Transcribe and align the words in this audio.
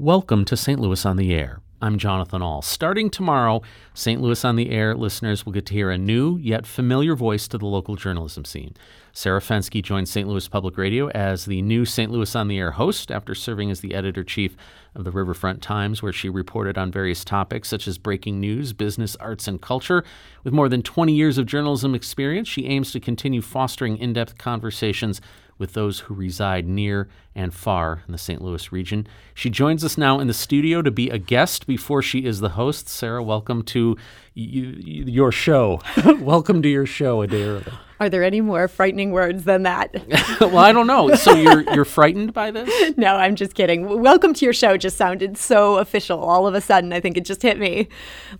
Welcome 0.00 0.46
to 0.46 0.56
St. 0.56 0.80
Louis 0.80 1.04
on 1.04 1.18
the 1.18 1.34
Air. 1.34 1.60
I'm 1.82 1.98
Jonathan 1.98 2.40
Ahl. 2.40 2.62
Starting 2.62 3.10
tomorrow, 3.10 3.60
St. 3.92 4.18
Louis 4.18 4.42
on 4.46 4.56
the 4.56 4.70
Air 4.70 4.94
listeners 4.94 5.44
will 5.44 5.52
get 5.52 5.66
to 5.66 5.74
hear 5.74 5.90
a 5.90 5.98
new 5.98 6.38
yet 6.38 6.66
familiar 6.66 7.14
voice 7.14 7.46
to 7.48 7.58
the 7.58 7.66
local 7.66 7.96
journalism 7.96 8.46
scene. 8.46 8.74
Sarah 9.12 9.40
Fenske 9.42 9.82
joined 9.82 10.08
St. 10.08 10.26
Louis 10.26 10.48
Public 10.48 10.78
Radio 10.78 11.10
as 11.10 11.44
the 11.44 11.60
new 11.60 11.84
St. 11.84 12.10
Louis 12.10 12.34
on 12.34 12.48
the 12.48 12.58
Air 12.58 12.70
host 12.70 13.10
after 13.10 13.34
serving 13.34 13.70
as 13.70 13.80
the 13.80 13.94
editor 13.94 14.24
chief 14.24 14.56
of 14.94 15.04
the 15.04 15.10
Riverfront 15.10 15.60
Times, 15.60 16.02
where 16.02 16.14
she 16.14 16.30
reported 16.30 16.78
on 16.78 16.90
various 16.90 17.22
topics 17.22 17.68
such 17.68 17.86
as 17.86 17.98
breaking 17.98 18.40
news, 18.40 18.72
business, 18.72 19.16
arts, 19.16 19.46
and 19.46 19.60
culture. 19.60 20.02
With 20.44 20.54
more 20.54 20.70
than 20.70 20.80
20 20.82 21.12
years 21.12 21.36
of 21.36 21.44
journalism 21.44 21.94
experience, 21.94 22.48
she 22.48 22.64
aims 22.64 22.90
to 22.92 23.00
continue 23.00 23.42
fostering 23.42 23.98
in 23.98 24.14
depth 24.14 24.38
conversations 24.38 25.20
with 25.58 25.74
those 25.74 26.00
who 26.00 26.14
reside 26.14 26.66
near 26.66 27.06
and 27.40 27.54
far 27.54 28.02
in 28.06 28.12
the 28.12 28.18
St. 28.18 28.42
Louis 28.42 28.70
region. 28.70 29.06
She 29.32 29.48
joins 29.48 29.82
us 29.82 29.96
now 29.96 30.20
in 30.20 30.26
the 30.26 30.34
studio 30.34 30.82
to 30.82 30.90
be 30.90 31.08
a 31.08 31.16
guest 31.16 31.66
before 31.66 32.02
she 32.02 32.26
is 32.26 32.40
the 32.40 32.50
host. 32.50 32.86
Sarah, 32.86 33.22
welcome 33.22 33.62
to 33.62 33.96
your 34.34 35.32
show. 35.32 35.80
welcome 36.20 36.60
to 36.60 36.68
your 36.68 36.84
show 36.84 37.22
a 37.22 37.26
day 37.26 37.42
early. 37.44 37.72
Are 38.00 38.08
there 38.08 38.24
any 38.24 38.40
more 38.40 38.66
frightening 38.66 39.10
words 39.10 39.44
than 39.44 39.64
that? 39.64 39.94
well, 40.40 40.56
I 40.56 40.72
don't 40.72 40.86
know. 40.86 41.14
So 41.16 41.34
you're 41.34 41.60
you're 41.74 41.84
frightened 41.84 42.32
by 42.32 42.50
this? 42.50 42.94
no, 42.96 43.16
I'm 43.16 43.36
just 43.36 43.54
kidding. 43.54 44.00
Welcome 44.00 44.32
to 44.32 44.44
your 44.46 44.54
show 44.54 44.78
just 44.78 44.96
sounded 44.96 45.36
so 45.36 45.76
official 45.76 46.18
all 46.18 46.46
of 46.46 46.54
a 46.54 46.62
sudden. 46.62 46.94
I 46.94 47.00
think 47.00 47.18
it 47.18 47.26
just 47.26 47.42
hit 47.42 47.58
me. 47.58 47.88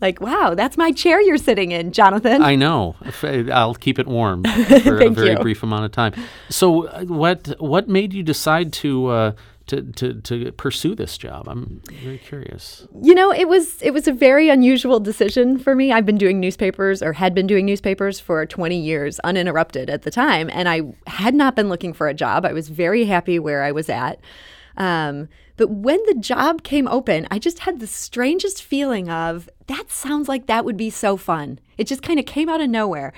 Like, 0.00 0.18
wow, 0.18 0.54
that's 0.54 0.78
my 0.78 0.92
chair 0.92 1.20
you're 1.20 1.36
sitting 1.36 1.72
in, 1.72 1.92
Jonathan. 1.92 2.42
I 2.42 2.54
know. 2.56 2.96
I'll 3.52 3.74
keep 3.74 3.98
it 3.98 4.06
warm 4.06 4.44
for 4.44 4.98
a 4.98 5.10
very 5.10 5.32
you. 5.32 5.38
brief 5.38 5.62
amount 5.62 5.84
of 5.84 5.92
time. 5.92 6.14
So, 6.48 6.86
uh, 6.86 7.04
what 7.04 7.54
what 7.60 7.86
made 7.86 8.14
you 8.14 8.22
decide 8.22 8.72
to 8.74 8.89
uh, 8.90 9.32
to, 9.66 9.82
to, 9.82 10.14
to 10.22 10.52
pursue 10.52 10.94
this 10.94 11.16
job? 11.16 11.48
I'm 11.48 11.82
very 12.02 12.18
curious. 12.18 12.86
You 13.02 13.14
know, 13.14 13.32
it 13.32 13.48
was 13.48 13.80
it 13.82 13.92
was 13.92 14.08
a 14.08 14.12
very 14.12 14.48
unusual 14.48 15.00
decision 15.00 15.58
for 15.58 15.74
me. 15.74 15.92
I've 15.92 16.06
been 16.06 16.18
doing 16.18 16.40
newspapers 16.40 17.02
or 17.02 17.12
had 17.12 17.34
been 17.34 17.46
doing 17.46 17.66
newspapers 17.66 18.18
for 18.18 18.44
20 18.46 18.78
years 18.78 19.20
uninterrupted 19.20 19.88
at 19.88 20.02
the 20.02 20.10
time, 20.10 20.50
and 20.52 20.68
I 20.68 20.82
had 21.06 21.34
not 21.34 21.56
been 21.56 21.68
looking 21.68 21.92
for 21.92 22.08
a 22.08 22.14
job. 22.14 22.44
I 22.44 22.52
was 22.52 22.68
very 22.68 23.04
happy 23.04 23.38
where 23.38 23.62
I 23.62 23.72
was 23.72 23.88
at. 23.88 24.20
Um, 24.76 25.28
but 25.56 25.70
when 25.70 26.00
the 26.06 26.14
job 26.14 26.62
came 26.62 26.88
open, 26.88 27.28
I 27.30 27.38
just 27.38 27.60
had 27.60 27.80
the 27.80 27.86
strangest 27.86 28.62
feeling 28.62 29.10
of 29.10 29.50
that 29.70 29.88
sounds 29.88 30.28
like 30.28 30.46
that 30.46 30.64
would 30.64 30.76
be 30.76 30.90
so 30.90 31.16
fun. 31.16 31.60
It 31.78 31.86
just 31.86 32.02
kind 32.02 32.18
of 32.18 32.26
came 32.26 32.48
out 32.48 32.60
of 32.60 32.68
nowhere. 32.68 33.12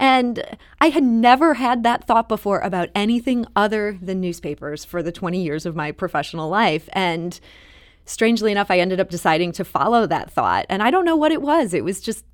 And 0.00 0.44
I 0.80 0.88
had 0.88 1.04
never 1.04 1.54
had 1.54 1.84
that 1.84 2.04
thought 2.08 2.28
before 2.28 2.58
about 2.58 2.88
anything 2.92 3.46
other 3.54 3.98
than 4.02 4.20
newspapers 4.20 4.84
for 4.84 5.00
the 5.00 5.12
20 5.12 5.40
years 5.40 5.64
of 5.64 5.76
my 5.76 5.92
professional 5.92 6.48
life. 6.48 6.88
And 6.92 7.38
strangely 8.04 8.50
enough, 8.50 8.68
I 8.68 8.80
ended 8.80 8.98
up 8.98 9.10
deciding 9.10 9.52
to 9.52 9.64
follow 9.64 10.04
that 10.08 10.28
thought. 10.28 10.66
And 10.68 10.82
I 10.82 10.90
don't 10.90 11.04
know 11.04 11.14
what 11.14 11.30
it 11.30 11.40
was. 11.40 11.72
It 11.72 11.84
was 11.84 12.00
just 12.00 12.24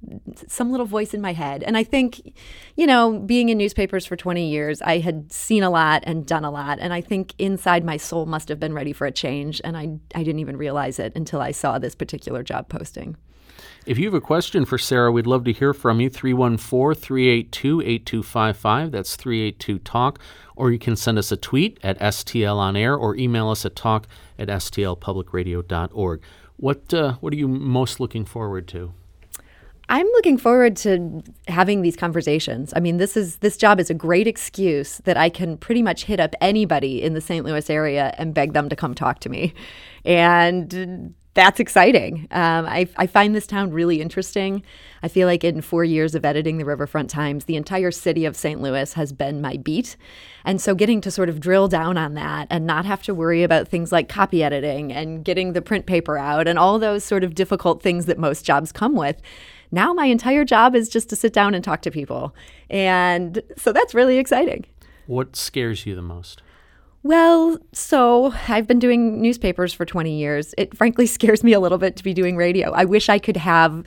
some 0.47 0.71
little 0.71 0.87
voice 0.87 1.13
in 1.13 1.21
my 1.21 1.35
head. 1.35 1.63
And 1.63 1.77
I 1.77 1.85
think, 1.85 2.35
you 2.75 2.87
know, 2.87 3.19
being 3.19 3.51
in 3.51 3.59
newspapers 3.59 4.07
for 4.07 4.17
20 4.17 4.49
years, 4.49 4.81
I 4.81 5.01
had 5.01 5.31
seen 5.31 5.63
a 5.63 5.69
lot 5.69 6.05
and 6.07 6.25
done 6.25 6.47
a 6.47 6.51
lot. 6.51 6.79
And 6.81 6.95
I 6.95 7.03
think 7.03 7.35
inside 7.39 7.85
my 7.85 7.99
soul 7.99 8.25
must 8.25 8.49
have 8.49 8.59
been 8.59 8.73
ready 8.73 8.95
for 8.95 9.07
a 9.07 9.13
change. 9.13 9.61
And 9.63 9.77
I, 9.77 9.99
I 10.15 10.23
didn't 10.23 10.41
even 10.41 10.57
realize 10.57 10.99
it 10.99 11.13
until 11.15 11.43
I 11.43 11.51
saw 11.51 11.79
this 11.79 11.95
particular 11.95 12.43
job 12.43 12.71
posting. 12.71 13.19
If 13.87 13.99
you 13.99 14.05
have 14.07 14.15
a 14.15 14.21
question 14.21 14.65
for 14.65 14.79
Sarah, 14.79 15.11
we'd 15.11 15.27
love 15.27 15.45
to 15.45 15.53
hear 15.53 15.73
from 15.73 16.01
you. 16.01 16.11
314 16.11 17.01
382 17.01 17.81
8255. 17.81 18.93
That's 18.93 19.17
382 19.17 19.79
Talk. 19.81 20.19
Or 20.57 20.71
you 20.71 20.79
can 20.79 20.97
send 20.97 21.19
us 21.19 21.31
a 21.31 21.37
tweet 21.37 21.79
at 21.83 21.99
STL 21.99 22.57
on 22.57 22.77
air 22.77 22.97
or 22.97 23.17
email 23.17 23.49
us 23.49 23.65
at 23.65 23.77
talk 23.77 24.07
at 24.39 24.49
stlpublicradio.org. 24.49 26.23
What, 26.57 26.93
uh, 26.93 27.13
what 27.15 27.33
are 27.33 27.37
you 27.37 27.47
most 27.47 28.01
looking 28.01 28.25
forward 28.25 28.67
to? 28.69 28.93
I'm 29.91 30.07
looking 30.07 30.37
forward 30.37 30.77
to 30.79 31.23
having 31.47 31.81
these 31.81 31.97
conversations. 31.97 32.75
I 32.77 32.81
mean, 32.81 32.99
this 32.99 33.17
is 33.17 33.37
this 33.37 33.57
job 33.57 33.81
is 33.81 33.89
a 33.89 33.95
great 33.95 34.27
excuse 34.27 34.99
that 35.05 35.17
I 35.17 35.31
can 35.31 35.57
pretty 35.57 35.83
much 35.83 36.05
hit 36.05 36.21
up 36.21 36.35
anybody 36.43 37.03
in 37.03 37.15
the 37.15 37.23
St. 37.23 37.45
Louis 37.45 37.71
area 37.71 38.15
and 38.19 38.35
beg 38.35 38.53
them 38.53 38.69
to 38.69 38.77
come 38.77 38.95
talk 38.95 39.21
to 39.21 39.31
me. 39.31 39.55
And 40.05 41.15
that's 41.39 41.61
exciting. 41.61 42.27
Um, 42.33 42.67
I, 42.67 42.89
I, 42.97 43.07
find 43.07 43.33
this 43.33 43.47
town 43.47 43.71
really 43.71 44.01
interesting. 44.01 44.65
I 45.05 45.09
feel 45.09 45.29
like 45.29 45.45
in 45.45 45.61
four 45.61 45.85
years 45.85 46.17
of 46.17 46.25
editing 46.25 46.59
the 46.59 46.65
Riverfront 46.65 47.11
Times, 47.11 47.45
the 47.45 47.55
entire 47.55 47.93
city 47.93 48.25
of 48.25 48.35
St. 48.35 48.61
Louis 48.61 48.93
has 48.95 49.13
been 49.13 49.41
my 49.41 49.57
beat. 49.57 49.97
And 50.45 50.61
so 50.61 50.75
getting 50.75 51.01
to 51.03 51.13
sort 51.13 51.29
of 51.29 51.39
drill 51.39 51.69
down 51.69 51.97
on 51.97 52.15
that 52.15 52.49
and 52.51 52.67
not 52.67 52.87
have 52.87 53.05
to 53.05 53.15
worry 53.15 53.45
about 53.45 53.69
things 53.69 53.93
like 53.93 54.09
copy 54.09 54.43
editing 54.43 54.93
and 54.93 55.25
getting 55.25 55.53
the 55.53 55.63
print 55.63 55.87
paper 55.87 56.19
out 56.19 56.49
and 56.49 56.59
all 56.59 56.81
those 56.81 57.05
sort 57.05 57.23
of 57.23 57.37
difficult 57.37 57.85
things 57.85 58.07
that 58.07 58.19
most 58.19 58.45
jobs 58.45 58.73
come 58.73 58.97
with. 58.97 59.23
Now 59.71 59.93
my 59.93 60.07
entire 60.07 60.45
job 60.45 60.75
is 60.75 60.89
just 60.89 61.09
to 61.11 61.17
sit 61.17 61.33
down 61.33 61.55
and 61.55 61.63
talk 61.63 61.83
to 61.83 61.91
people. 61.93 62.35
And 62.69 63.41
so 63.57 63.73
that's 63.73 63.95
really 63.95 64.19
exciting. 64.19 64.65
What 65.07 65.37
scares 65.37 65.87
you 65.87 65.95
the 65.95 66.03
most? 66.03 66.43
Well, 67.03 67.59
so 67.73 68.35
I've 68.49 68.67
been 68.67 68.79
doing 68.79 69.21
newspapers 69.21 69.73
for 69.73 69.85
20 69.85 70.19
years. 70.19 70.55
It 70.59 70.77
frankly 70.77 71.07
scares 71.19 71.45
me 71.45 71.53
a 71.53 71.61
little 71.61 71.79
bit 71.79 71.97
to 71.97 72.05
be 72.05 72.15
doing 72.15 72.37
radio. 72.37 72.73
I 72.73 72.85
wish 72.85 73.09
I 73.09 73.19
could 73.19 73.37
have 73.37 73.85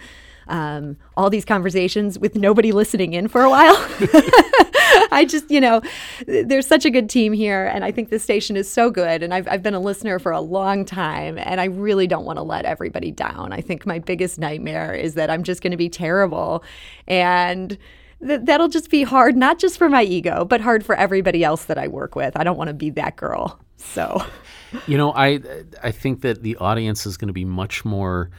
um, 0.47 0.97
all 1.16 1.29
these 1.29 1.45
conversations 1.45 2.19
with 2.19 2.35
nobody 2.35 2.71
listening 2.71 3.13
in 3.13 3.27
for 3.27 3.41
a 3.41 3.50
while. 3.50 3.75
I 5.13 5.25
just, 5.27 5.50
you 5.50 5.61
know, 5.61 5.81
there's 6.25 6.67
such 6.67 6.85
a 6.85 6.89
good 6.89 7.09
team 7.09 7.31
here, 7.33 7.66
and 7.66 7.85
I 7.85 7.91
think 7.91 8.09
this 8.09 8.23
station 8.23 8.57
is 8.57 8.69
so 8.69 8.89
good. 8.89 9.23
And 9.23 9.33
I've, 9.33 9.47
I've 9.47 9.63
been 9.63 9.73
a 9.73 9.79
listener 9.79 10.19
for 10.19 10.31
a 10.31 10.41
long 10.41 10.83
time, 10.83 11.38
and 11.38 11.61
I 11.61 11.66
really 11.66 12.07
don't 12.07 12.25
want 12.25 12.38
to 12.38 12.44
let 12.44 12.66
everybody 12.66 13.11
down. 13.11 13.53
I 13.53 13.61
think 13.61 13.85
my 13.85 14.00
biggest 14.00 14.39
nightmare 14.39 14.94
is 14.94 15.13
that 15.13 15.29
I'm 15.29 15.44
just 15.44 15.61
going 15.61 15.71
to 15.71 15.77
be 15.77 15.89
terrible. 15.89 16.63
And 17.07 17.77
th- 18.25 18.41
that'll 18.43 18.67
just 18.67 18.89
be 18.89 19.03
hard, 19.03 19.35
not 19.35 19.59
just 19.59 19.77
for 19.77 19.89
my 19.89 20.03
ego, 20.03 20.45
but 20.45 20.61
hard 20.61 20.85
for 20.85 20.95
everybody 20.95 21.43
else 21.43 21.65
that 21.65 21.77
I 21.77 21.87
work 21.87 22.15
with. 22.15 22.37
I 22.37 22.43
don't 22.43 22.57
want 22.57 22.69
to 22.69 22.73
be 22.73 22.89
that 22.91 23.15
girl. 23.15 23.59
So, 23.77 24.23
you 24.87 24.97
know, 24.97 25.13
I 25.13 25.39
I 25.83 25.91
think 25.91 26.21
that 26.21 26.43
the 26.43 26.55
audience 26.57 27.05
is 27.05 27.17
going 27.17 27.27
to 27.27 27.33
be 27.33 27.45
much 27.45 27.83
more 27.83 28.29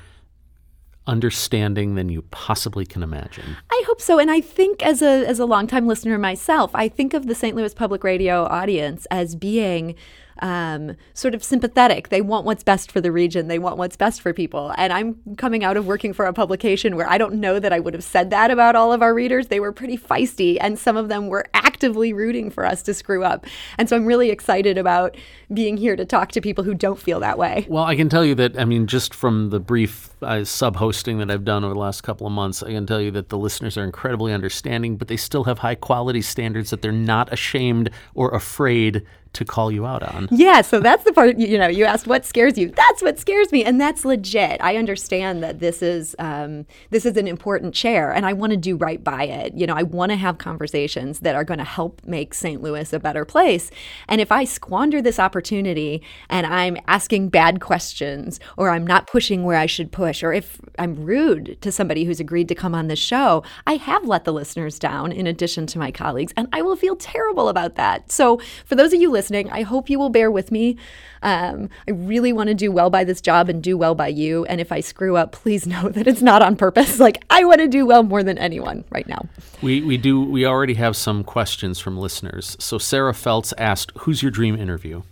understanding 1.06 1.96
than 1.96 2.08
you 2.08 2.22
possibly 2.30 2.86
can 2.86 3.02
imagine. 3.02 3.56
I 3.70 3.82
hope 3.86 4.00
so. 4.00 4.18
And 4.18 4.30
I 4.30 4.40
think 4.40 4.82
as 4.84 5.02
a 5.02 5.26
as 5.26 5.38
a 5.38 5.46
longtime 5.46 5.86
listener 5.86 6.18
myself, 6.18 6.70
I 6.74 6.88
think 6.88 7.14
of 7.14 7.26
the 7.26 7.34
St. 7.34 7.56
Louis 7.56 7.74
Public 7.74 8.04
Radio 8.04 8.44
audience 8.44 9.06
as 9.10 9.34
being 9.34 9.96
um, 10.40 10.96
sort 11.14 11.34
of 11.34 11.44
sympathetic. 11.44 12.08
They 12.08 12.20
want 12.20 12.46
what's 12.46 12.62
best 12.62 12.90
for 12.90 13.00
the 13.00 13.12
region. 13.12 13.48
They 13.48 13.58
want 13.58 13.76
what's 13.76 13.96
best 13.96 14.20
for 14.20 14.32
people. 14.32 14.72
And 14.76 14.92
I'm 14.92 15.16
coming 15.36 15.64
out 15.64 15.76
of 15.76 15.86
working 15.86 16.12
for 16.12 16.26
a 16.26 16.32
publication 16.32 16.96
where 16.96 17.08
I 17.08 17.18
don't 17.18 17.34
know 17.34 17.58
that 17.58 17.72
I 17.72 17.80
would 17.80 17.94
have 17.94 18.04
said 18.04 18.30
that 18.30 18.50
about 18.50 18.76
all 18.76 18.92
of 18.92 19.02
our 19.02 19.14
readers. 19.14 19.48
They 19.48 19.60
were 19.60 19.72
pretty 19.72 19.98
feisty, 19.98 20.58
and 20.60 20.78
some 20.78 20.96
of 20.96 21.08
them 21.08 21.28
were 21.28 21.46
actively 21.54 22.12
rooting 22.12 22.50
for 22.50 22.64
us 22.64 22.82
to 22.84 22.94
screw 22.94 23.24
up. 23.24 23.46
And 23.78 23.88
so 23.88 23.96
I'm 23.96 24.06
really 24.06 24.30
excited 24.30 24.78
about 24.78 25.16
being 25.52 25.76
here 25.76 25.96
to 25.96 26.04
talk 26.04 26.32
to 26.32 26.40
people 26.40 26.64
who 26.64 26.74
don't 26.74 26.98
feel 26.98 27.20
that 27.20 27.38
way. 27.38 27.66
Well, 27.68 27.84
I 27.84 27.96
can 27.96 28.08
tell 28.08 28.24
you 28.24 28.34
that, 28.36 28.58
I 28.58 28.64
mean, 28.64 28.86
just 28.86 29.14
from 29.14 29.50
the 29.50 29.60
brief 29.60 30.10
uh, 30.22 30.44
sub 30.44 30.76
hosting 30.76 31.18
that 31.18 31.30
I've 31.30 31.44
done 31.44 31.64
over 31.64 31.74
the 31.74 31.80
last 31.80 32.02
couple 32.02 32.26
of 32.26 32.32
months, 32.32 32.62
I 32.62 32.70
can 32.70 32.86
tell 32.86 33.00
you 33.00 33.10
that 33.12 33.28
the 33.28 33.38
listeners 33.38 33.76
are 33.76 33.84
incredibly 33.84 34.32
understanding, 34.32 34.96
but 34.96 35.08
they 35.08 35.16
still 35.16 35.44
have 35.44 35.58
high 35.58 35.74
quality 35.74 36.22
standards 36.22 36.70
that 36.70 36.82
they're 36.82 36.92
not 36.92 37.32
ashamed 37.32 37.90
or 38.14 38.30
afraid 38.30 39.04
to 39.34 39.44
call 39.44 39.72
you 39.72 39.86
out 39.86 40.02
on. 40.02 40.28
Yeah, 40.30 40.60
so 40.60 40.80
that's 40.80 41.04
the 41.04 41.12
part, 41.12 41.38
you 41.38 41.58
know, 41.58 41.66
you 41.66 41.84
asked 41.84 42.06
what 42.06 42.24
scares 42.24 42.58
you. 42.58 42.70
That's 42.70 43.02
what 43.02 43.18
scares 43.18 43.50
me. 43.50 43.64
And 43.64 43.80
that's 43.80 44.04
legit. 44.04 44.60
I 44.60 44.76
understand 44.76 45.42
that 45.42 45.58
this 45.58 45.82
is 45.82 46.14
um, 46.18 46.66
this 46.90 47.06
is 47.06 47.16
an 47.16 47.26
important 47.26 47.74
chair 47.74 48.12
and 48.12 48.26
I 48.26 48.34
want 48.34 48.50
to 48.50 48.56
do 48.56 48.76
right 48.76 49.02
by 49.02 49.24
it. 49.24 49.54
You 49.54 49.66
know, 49.66 49.74
I 49.74 49.84
want 49.84 50.10
to 50.10 50.16
have 50.16 50.38
conversations 50.38 51.20
that 51.20 51.34
are 51.34 51.44
going 51.44 51.58
to 51.58 51.64
help 51.64 52.02
make 52.04 52.34
St. 52.34 52.62
Louis 52.62 52.92
a 52.92 53.00
better 53.00 53.24
place. 53.24 53.70
And 54.08 54.20
if 54.20 54.30
I 54.30 54.44
squander 54.44 55.00
this 55.00 55.18
opportunity 55.18 56.02
and 56.28 56.46
I'm 56.46 56.76
asking 56.86 57.30
bad 57.30 57.60
questions 57.60 58.38
or 58.58 58.68
I'm 58.70 58.86
not 58.86 59.06
pushing 59.06 59.44
where 59.44 59.56
I 59.56 59.66
should 59.66 59.92
push 59.92 60.22
or 60.22 60.32
if 60.32 60.60
I'm 60.78 60.94
rude 60.96 61.58
to 61.62 61.72
somebody 61.72 62.04
who's 62.04 62.20
agreed 62.20 62.48
to 62.48 62.54
come 62.54 62.74
on 62.74 62.88
the 62.88 62.96
show, 62.96 63.44
I 63.66 63.76
have 63.76 64.04
let 64.04 64.24
the 64.24 64.32
listeners 64.32 64.78
down 64.78 65.10
in 65.10 65.26
addition 65.26 65.66
to 65.68 65.78
my 65.78 65.90
colleagues 65.90 66.34
and 66.36 66.48
I 66.52 66.60
will 66.60 66.76
feel 66.76 66.96
terrible 66.96 67.48
about 67.48 67.76
that. 67.76 68.12
So 68.12 68.40
for 68.66 68.74
those 68.74 68.92
of 68.92 69.00
you 69.00 69.10
listening, 69.10 69.21
listening. 69.22 69.48
I 69.52 69.62
hope 69.62 69.88
you 69.88 70.00
will 70.00 70.08
bear 70.08 70.32
with 70.32 70.50
me. 70.50 70.76
Um, 71.22 71.70
I 71.86 71.92
really 71.92 72.32
want 72.32 72.48
to 72.48 72.54
do 72.54 72.72
well 72.72 72.90
by 72.90 73.04
this 73.04 73.20
job 73.20 73.48
and 73.48 73.62
do 73.62 73.78
well 73.78 73.94
by 73.94 74.08
you. 74.08 74.44
And 74.46 74.60
if 74.60 74.72
I 74.72 74.80
screw 74.80 75.16
up, 75.16 75.30
please 75.30 75.64
know 75.72 75.88
that 75.90 76.08
it's 76.08 76.22
not 76.22 76.42
on 76.42 76.56
purpose. 76.56 76.98
Like 76.98 77.22
I 77.30 77.44
want 77.44 77.60
to 77.60 77.68
do 77.68 77.86
well 77.86 78.02
more 78.02 78.24
than 78.24 78.36
anyone 78.36 78.84
right 78.90 79.06
now. 79.06 79.26
We 79.62 79.80
we 79.82 79.96
do. 79.96 80.24
We 80.24 80.44
already 80.44 80.74
have 80.74 80.96
some 80.96 81.22
questions 81.22 81.78
from 81.78 81.96
listeners. 81.96 82.56
So 82.58 82.78
Sarah 82.78 83.14
Feltz 83.14 83.54
asked, 83.58 83.92
"Who's 83.98 84.22
your 84.22 84.32
dream 84.32 84.56
interview?" 84.56 85.02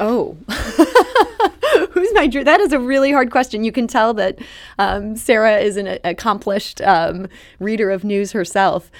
Oh. 0.00 0.36
Who's 1.92 2.12
my 2.14 2.26
dream? 2.26 2.44
That 2.44 2.60
is 2.60 2.72
a 2.72 2.80
really 2.80 3.12
hard 3.12 3.30
question. 3.30 3.62
You 3.64 3.72
can 3.72 3.86
tell 3.86 4.12
that 4.14 4.38
um, 4.78 5.16
Sarah 5.16 5.58
is 5.58 5.76
an 5.76 5.98
accomplished 6.02 6.80
um, 6.80 7.28
reader 7.58 7.90
of 7.90 8.02
news 8.02 8.32
herself. 8.32 8.90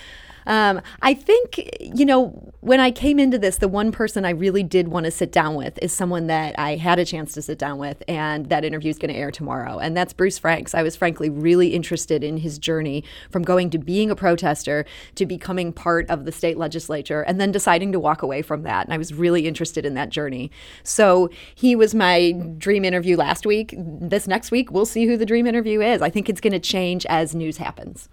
Um, 0.50 0.82
I 1.00 1.14
think, 1.14 1.60
you 1.80 2.04
know, 2.04 2.52
when 2.58 2.80
I 2.80 2.90
came 2.90 3.20
into 3.20 3.38
this, 3.38 3.58
the 3.58 3.68
one 3.68 3.92
person 3.92 4.24
I 4.24 4.30
really 4.30 4.64
did 4.64 4.88
want 4.88 5.04
to 5.04 5.12
sit 5.12 5.30
down 5.30 5.54
with 5.54 5.78
is 5.80 5.92
someone 5.92 6.26
that 6.26 6.58
I 6.58 6.74
had 6.74 6.98
a 6.98 7.04
chance 7.04 7.32
to 7.34 7.42
sit 7.42 7.56
down 7.56 7.78
with, 7.78 8.02
and 8.08 8.46
that 8.48 8.64
interview 8.64 8.90
is 8.90 8.98
going 8.98 9.14
to 9.14 9.18
air 9.18 9.30
tomorrow. 9.30 9.78
And 9.78 9.96
that's 9.96 10.12
Bruce 10.12 10.40
Franks. 10.40 10.74
I 10.74 10.82
was 10.82 10.96
frankly 10.96 11.30
really 11.30 11.68
interested 11.68 12.24
in 12.24 12.38
his 12.38 12.58
journey 12.58 13.04
from 13.30 13.44
going 13.44 13.70
to 13.70 13.78
being 13.78 14.10
a 14.10 14.16
protester 14.16 14.84
to 15.14 15.24
becoming 15.24 15.72
part 15.72 16.10
of 16.10 16.24
the 16.24 16.32
state 16.32 16.58
legislature 16.58 17.22
and 17.22 17.40
then 17.40 17.52
deciding 17.52 17.92
to 17.92 18.00
walk 18.00 18.20
away 18.20 18.42
from 18.42 18.64
that. 18.64 18.86
And 18.86 18.92
I 18.92 18.98
was 18.98 19.14
really 19.14 19.46
interested 19.46 19.86
in 19.86 19.94
that 19.94 20.08
journey. 20.08 20.50
So 20.82 21.30
he 21.54 21.76
was 21.76 21.94
my 21.94 22.32
dream 22.58 22.84
interview 22.84 23.16
last 23.16 23.46
week. 23.46 23.72
This 23.78 24.26
next 24.26 24.50
week, 24.50 24.72
we'll 24.72 24.84
see 24.84 25.06
who 25.06 25.16
the 25.16 25.26
dream 25.26 25.46
interview 25.46 25.80
is. 25.80 26.02
I 26.02 26.10
think 26.10 26.28
it's 26.28 26.40
going 26.40 26.54
to 26.54 26.58
change 26.58 27.06
as 27.06 27.36
news 27.36 27.58
happens. 27.58 28.08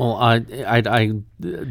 Well, 0.00 0.16
I, 0.16 0.36
I, 0.66 0.82
I 0.86 1.12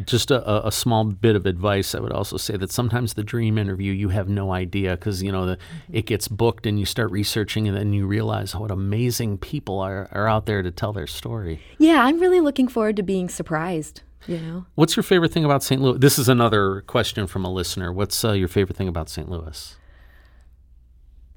just 0.04 0.30
a, 0.30 0.68
a, 0.68 0.70
small 0.70 1.02
bit 1.02 1.34
of 1.34 1.46
advice. 1.46 1.96
I 1.96 1.98
would 1.98 2.12
also 2.12 2.36
say 2.36 2.56
that 2.56 2.70
sometimes 2.70 3.14
the 3.14 3.24
dream 3.24 3.58
interview 3.58 3.92
you 3.92 4.10
have 4.10 4.28
no 4.28 4.52
idea 4.52 4.92
because 4.96 5.20
you 5.20 5.32
know 5.32 5.46
the, 5.46 5.58
it 5.90 6.06
gets 6.06 6.28
booked 6.28 6.64
and 6.64 6.78
you 6.78 6.86
start 6.86 7.10
researching 7.10 7.66
and 7.66 7.76
then 7.76 7.92
you 7.92 8.06
realize 8.06 8.54
what 8.54 8.70
amazing 8.70 9.38
people 9.38 9.80
are, 9.80 10.08
are 10.12 10.28
out 10.28 10.46
there 10.46 10.62
to 10.62 10.70
tell 10.70 10.92
their 10.92 11.08
story. 11.08 11.60
Yeah, 11.78 12.04
I'm 12.04 12.20
really 12.20 12.40
looking 12.40 12.68
forward 12.68 12.94
to 12.98 13.02
being 13.02 13.28
surprised. 13.28 14.02
You 14.28 14.38
know, 14.38 14.66
what's 14.76 14.94
your 14.94 15.02
favorite 15.02 15.32
thing 15.32 15.44
about 15.44 15.64
St. 15.64 15.82
Louis? 15.82 15.98
This 15.98 16.16
is 16.16 16.28
another 16.28 16.82
question 16.82 17.26
from 17.26 17.44
a 17.44 17.50
listener. 17.50 17.92
What's 17.92 18.24
uh, 18.24 18.30
your 18.32 18.46
favorite 18.46 18.76
thing 18.76 18.86
about 18.86 19.08
St. 19.08 19.28
Louis? 19.28 19.76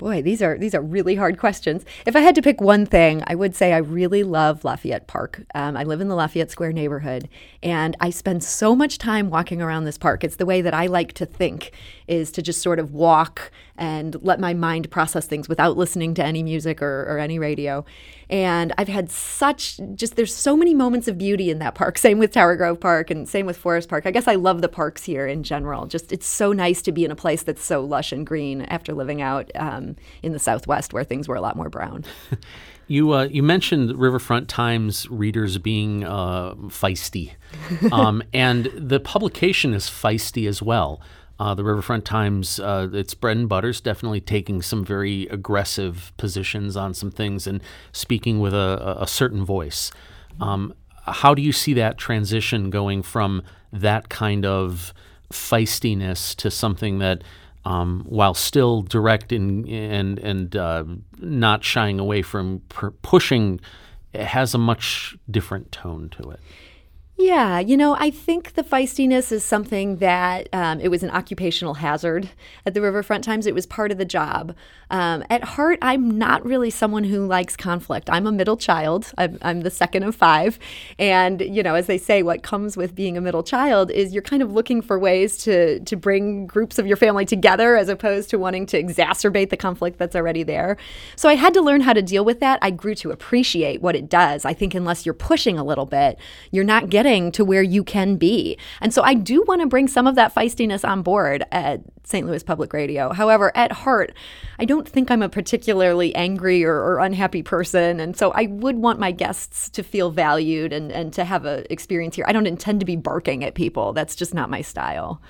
Boy, 0.03 0.21
these 0.21 0.41
are 0.41 0.57
these 0.57 0.75
are 0.75 0.81
really 0.81 1.15
hard 1.15 1.38
questions. 1.38 1.85
If 2.05 2.13
I 2.13 2.19
had 2.19 2.35
to 2.35 2.41
pick 2.41 2.59
one 2.59 2.85
thing, 2.85 3.23
I 3.25 3.35
would 3.35 3.55
say 3.55 3.71
I 3.71 3.77
really 3.77 4.21
love 4.21 4.65
Lafayette 4.65 5.07
Park. 5.07 5.45
Um, 5.55 5.77
I 5.77 5.85
live 5.85 6.01
in 6.01 6.09
the 6.09 6.15
Lafayette 6.15 6.51
Square 6.51 6.73
neighborhood, 6.73 7.29
and 7.63 7.95
I 8.01 8.09
spend 8.09 8.44
so 8.44 8.75
much 8.75 8.97
time 8.97 9.29
walking 9.29 9.61
around 9.61 9.85
this 9.85 9.97
park. 9.97 10.25
It's 10.25 10.35
the 10.35 10.45
way 10.45 10.61
that 10.61 10.73
I 10.73 10.88
like 10.88 11.13
to 11.13 11.25
think, 11.25 11.71
is 12.05 12.31
to 12.33 12.41
just 12.41 12.61
sort 12.61 12.79
of 12.79 12.91
walk 12.91 13.50
and 13.77 14.21
let 14.21 14.41
my 14.41 14.53
mind 14.53 14.91
process 14.91 15.25
things 15.25 15.47
without 15.47 15.77
listening 15.77 16.13
to 16.15 16.25
any 16.25 16.44
music 16.44 16.81
or, 16.81 17.03
or 17.03 17.17
any 17.17 17.39
radio. 17.39 17.85
And 18.33 18.74
I've 18.80 18.88
had 18.88 19.12
such 19.12 19.80
just 19.94 20.15
there's 20.15 20.33
so 20.33 20.57
many 20.57 20.74
moments 20.74 21.07
of 21.07 21.19
beauty 21.19 21.51
in 21.51 21.59
that 21.59 21.75
park. 21.75 21.97
Same 22.00 22.18
with 22.18 22.31
Tower 22.31 22.56
Grove 22.56 22.80
Park 22.80 23.12
and 23.12 23.30
same 23.30 23.45
with 23.45 23.56
Forest 23.56 23.89
Park. 23.89 24.07
I 24.07 24.12
guess 24.12 24.27
I 24.27 24.33
love 24.33 24.63
the 24.63 24.68
parks 24.68 25.03
here 25.03 25.27
in 25.27 25.44
general. 25.44 25.85
Just 25.85 26.12
it's 26.12 26.25
so 26.25 26.51
nice 26.51 26.81
to 26.81 26.91
be 26.91 27.06
in 27.06 27.12
a 27.12 27.15
place 27.15 27.44
that's 27.44 27.63
so 27.63 27.81
lush 27.81 28.12
and 28.12 28.25
green 28.25 28.63
after 28.63 28.91
living 28.91 29.21
out 29.21 29.51
um, 29.53 29.95
in 30.24 30.31
the 30.31 30.39
Southwest 30.39 30.94
where 30.94 31.03
things 31.03 31.27
were 31.27 31.35
a 31.35 31.41
lot 31.41 31.56
more 31.56 31.69
brown. 31.69 32.06
You 32.88 33.13
uh, 33.13 33.24
you 33.31 33.44
mentioned 33.44 33.97
Riverfront 33.97 34.50
Times 34.50 35.09
readers 35.09 35.57
being 35.57 36.03
uh, 36.03 36.53
feisty, 36.68 37.31
um, 37.94 38.21
and 38.33 38.65
the 38.75 39.00
publication 39.00 39.74
is 39.74 39.86
feisty 39.86 40.50
as 40.50 40.62
well. 40.62 41.00
Uh, 41.39 41.53
the 41.56 41.63
Riverfront 41.63 42.06
Times, 42.06 42.59
uh, 42.59 42.88
its 42.94 43.13
bread 43.13 43.38
and 43.38 43.50
butter 43.50 43.69
is 43.69 43.81
definitely 43.81 44.21
taking 44.21 44.62
some 44.62 44.85
very 44.85 45.27
aggressive 45.27 46.13
positions 46.18 46.77
on 46.77 46.94
some 46.94 47.12
things 47.12 47.47
and 47.47 47.62
speaking 47.91 48.39
with 48.39 48.53
a, 48.53 48.97
a 49.00 49.07
certain 49.07 49.44
voice. 49.44 49.91
Um, 50.39 50.74
how 51.06 51.33
do 51.33 51.41
you 51.41 51.51
see 51.51 51.74
that 51.74 51.97
transition 51.97 52.69
going 52.69 53.03
from 53.03 53.44
that 53.71 54.09
kind 54.09 54.45
of 54.45 54.94
feistiness 55.31 56.35
to 56.35 56.51
something 56.51 57.00
that, 57.00 57.24
um, 57.65 58.06
while 58.07 58.33
still 58.33 58.81
direct 58.81 59.31
and 59.31 59.68
and 59.68 60.19
and 60.19 60.56
uh, 60.56 60.83
not 61.19 61.63
shying 61.63 62.00
away 62.00 62.21
from 62.21 62.62
per- 62.69 62.91
pushing, 62.91 63.59
has 64.13 64.53
a 64.53 64.57
much 64.57 65.18
different 65.29 65.71
tone 65.71 66.09
to 66.09 66.29
it? 66.29 66.39
Yeah, 67.23 67.59
you 67.59 67.77
know, 67.77 67.95
I 67.97 68.11
think 68.11 68.55
the 68.55 68.65
feistiness 68.65 69.31
is 69.31 69.45
something 69.45 69.95
that 69.99 70.49
um, 70.51 70.81
it 70.81 70.89
was 70.89 71.03
an 71.03 71.09
occupational 71.11 71.75
hazard 71.75 72.31
at 72.65 72.73
the 72.73 72.81
Riverfront 72.81 73.23
Times. 73.23 73.47
It 73.47 73.55
was 73.55 73.65
part 73.65 73.93
of 73.93 73.97
the 73.97 74.03
job. 74.03 74.53
Um, 74.93 75.23
at 75.31 75.43
heart, 75.43 75.79
I'm 75.81 76.19
not 76.19 76.45
really 76.45 76.69
someone 76.69 77.03
who 77.03 77.25
likes 77.25 77.57
conflict. 77.57 78.11
I'm 78.11 78.27
a 78.27 78.31
middle 78.31 78.55
child. 78.55 79.11
I'm, 79.17 79.39
I'm, 79.41 79.61
the 79.61 79.71
second 79.71 80.03
of 80.03 80.15
five. 80.15 80.59
And, 80.99 81.41
you 81.41 81.63
know, 81.63 81.73
as 81.73 81.87
they 81.87 81.97
say, 81.97 82.21
what 82.21 82.43
comes 82.43 82.77
with 82.77 82.93
being 82.93 83.17
a 83.17 83.21
middle 83.21 83.41
child 83.41 83.89
is 83.89 84.13
you're 84.13 84.21
kind 84.21 84.43
of 84.43 84.51
looking 84.51 84.83
for 84.83 84.99
ways 84.99 85.37
to, 85.45 85.79
to 85.79 85.95
bring 85.95 86.45
groups 86.45 86.77
of 86.77 86.85
your 86.85 86.95
family 86.95 87.25
together 87.25 87.75
as 87.75 87.89
opposed 87.89 88.29
to 88.29 88.37
wanting 88.37 88.67
to 88.67 88.83
exacerbate 88.83 89.49
the 89.49 89.57
conflict 89.57 89.97
that's 89.97 90.15
already 90.15 90.43
there. 90.43 90.77
So 91.15 91.27
I 91.27 91.33
had 91.33 91.55
to 91.55 91.61
learn 91.61 91.81
how 91.81 91.93
to 91.93 92.03
deal 92.03 92.23
with 92.23 92.39
that. 92.41 92.59
I 92.61 92.69
grew 92.69 92.93
to 92.95 93.09
appreciate 93.09 93.81
what 93.81 93.95
it 93.95 94.09
does. 94.09 94.45
I 94.45 94.53
think 94.53 94.75
unless 94.75 95.07
you're 95.07 95.15
pushing 95.15 95.57
a 95.57 95.63
little 95.63 95.87
bit, 95.87 96.19
you're 96.51 96.63
not 96.63 96.91
getting 96.91 97.31
to 97.31 97.43
where 97.43 97.63
you 97.63 97.83
can 97.83 98.15
be. 98.17 98.59
And 98.79 98.93
so 98.93 99.01
I 99.01 99.15
do 99.15 99.43
want 99.47 99.61
to 99.61 99.67
bring 99.67 99.87
some 99.87 100.05
of 100.05 100.13
that 100.15 100.35
feistiness 100.35 100.87
on 100.87 101.01
board 101.01 101.45
at 101.51 101.81
St. 102.03 102.27
Louis 102.27 102.43
Public 102.43 102.73
Radio. 102.73 103.11
However, 103.13 103.51
at 103.55 103.71
heart, 103.71 104.13
I 104.59 104.65
don't 104.83 104.91
think 104.91 105.09
I'm 105.09 105.21
a 105.21 105.30
particularly 105.30 106.13
angry 106.13 106.65
or, 106.65 106.75
or, 106.75 107.00
unhappy 107.00 107.41
person. 107.41 108.01
And 108.01 108.18
so 108.18 108.31
I 108.31 108.47
would 108.47 108.77
want 108.77 109.00
my 109.00 109.12
guests 109.12 109.69
to 109.69 109.83
feel 109.83 110.12
valued 110.12 110.74
and, 110.74 110.91
and 110.91 111.13
to 111.13 111.24
have 111.24 111.45
an 111.45 111.65
experience 111.69 112.18
here. 112.18 112.25
I 112.27 112.33
don't 112.33 112.47
intend 112.47 112.81
to 112.81 112.85
be 112.85 112.97
barking 112.97 113.45
at 113.45 113.56
people, 113.56 113.94
that's 113.94 114.15
just 114.15 114.33
not 114.33 114.50
my 114.50 114.62
style. 114.62 115.21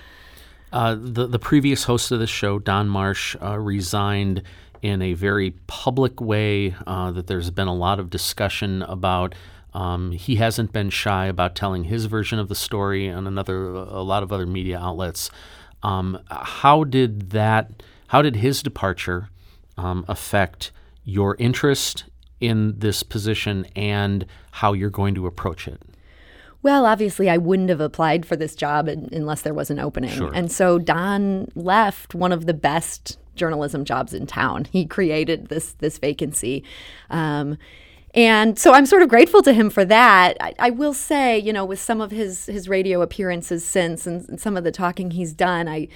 Uh, 0.71 0.95
the, 0.99 1.27
the 1.27 1.37
previous 1.37 1.83
host 1.83 2.11
of 2.11 2.19
the 2.19 2.25
show, 2.25 2.57
Don 2.57 2.89
Marsh, 2.89 3.35
uh, 3.43 3.59
resigned 3.59 4.41
in 4.81 5.03
a 5.03 5.13
very 5.13 5.51
public 5.67 6.19
way 6.19 6.73
uh, 6.87 7.11
that 7.11 7.27
there's 7.27 7.51
been 7.51 7.67
a 7.67 7.75
lot 7.75 7.99
of 7.99 8.09
discussion 8.09 8.81
about. 8.81 9.35
Um, 9.75 10.11
he 10.13 10.37
hasn't 10.37 10.73
been 10.73 10.89
shy 10.89 11.27
about 11.27 11.55
telling 11.55 11.83
his 11.83 12.05
version 12.05 12.39
of 12.39 12.49
the 12.49 12.55
story 12.55 13.07
and 13.07 13.27
another 13.27 13.67
a 13.67 14.01
lot 14.01 14.23
of 14.23 14.31
other 14.31 14.47
media 14.47 14.79
outlets. 14.79 15.29
Um, 15.83 16.19
how 16.31 16.83
did 16.83 17.31
that? 17.31 17.83
How 18.07 18.21
did 18.21 18.37
his 18.37 18.61
departure 18.61 19.29
um, 19.77 20.05
affect 20.07 20.71
your 21.03 21.35
interest 21.37 22.05
in 22.39 22.77
this 22.79 23.03
position 23.03 23.65
and 23.75 24.25
how 24.51 24.73
you're 24.73 24.89
going 24.89 25.15
to 25.15 25.25
approach 25.27 25.67
it? 25.67 25.81
Well, 26.61 26.85
obviously, 26.85 27.29
I 27.29 27.37
wouldn't 27.37 27.69
have 27.69 27.81
applied 27.81 28.25
for 28.25 28.37
this 28.37 28.55
job 28.55 28.87
unless 28.87 29.41
there 29.41 29.53
was 29.53 29.69
an 29.69 29.79
opening. 29.79 30.11
Sure. 30.11 30.31
And 30.33 30.49
so 30.49 30.79
Don 30.79 31.49
left 31.55 32.15
one 32.15 32.31
of 32.31 32.45
the 32.45 32.53
best 32.53 33.17
journalism 33.35 33.83
jobs 33.83 34.13
in 34.13 34.25
town. 34.25 34.65
He 34.71 34.85
created 34.85 35.47
this 35.47 35.73
this 35.73 35.97
vacancy. 35.97 36.63
Um, 37.09 37.57
and 38.15 38.59
so 38.59 38.73
I'm 38.73 38.85
sort 38.85 39.01
of 39.01 39.09
grateful 39.09 39.41
to 39.41 39.53
him 39.53 39.69
for 39.69 39.83
that. 39.85 40.37
I, 40.39 40.53
I, 40.59 40.69
will 40.69 40.93
say, 40.93 41.39
you 41.39 41.51
know, 41.51 41.65
with 41.65 41.79
some 41.79 41.99
of 41.99 42.11
his 42.11 42.45
his 42.45 42.69
radio 42.69 43.01
appearances 43.01 43.65
since 43.65 44.05
and, 44.05 44.27
and, 44.29 44.39
some 44.39 44.55
of 44.55 44.63
the 44.63 44.71
talking 44.71 45.11
he's 45.11 45.33
done, 45.33 45.67
I 45.67 45.87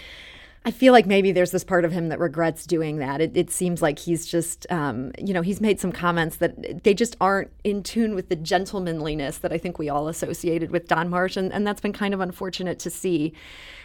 I 0.65 0.71
feel 0.71 0.91
like 0.91 1.05
maybe 1.05 1.31
there's 1.31 1.51
this 1.51 1.63
part 1.63 1.85
of 1.85 1.93
him 1.93 2.09
that 2.09 2.19
regrets 2.19 2.65
doing 2.65 2.97
that. 2.97 3.21
It, 3.21 3.37
it 3.37 3.49
seems 3.49 3.81
like 3.81 3.99
he's 3.99 4.25
just, 4.25 4.65
um, 4.69 5.13
you 5.17 5.33
know, 5.33 5.41
he's 5.41 5.61
made 5.61 5.79
some 5.79 5.93
comments 5.93 6.37
that 6.37 6.83
they 6.83 6.93
just 6.93 7.15
aren't 7.21 7.51
in 7.63 7.83
tune 7.83 8.15
with 8.15 8.27
the 8.27 8.35
gentlemanliness 8.35 9.37
that 9.37 9.53
I 9.53 9.57
think 9.57 9.79
we 9.79 9.87
all 9.87 10.09
associated 10.09 10.71
with 10.71 10.87
Don 10.87 11.09
Marsh, 11.09 11.37
and, 11.37 11.53
and 11.53 11.65
that's 11.65 11.79
been 11.79 11.93
kind 11.93 12.13
of 12.13 12.19
unfortunate 12.19 12.79
to 12.79 12.89
see. 12.89 13.33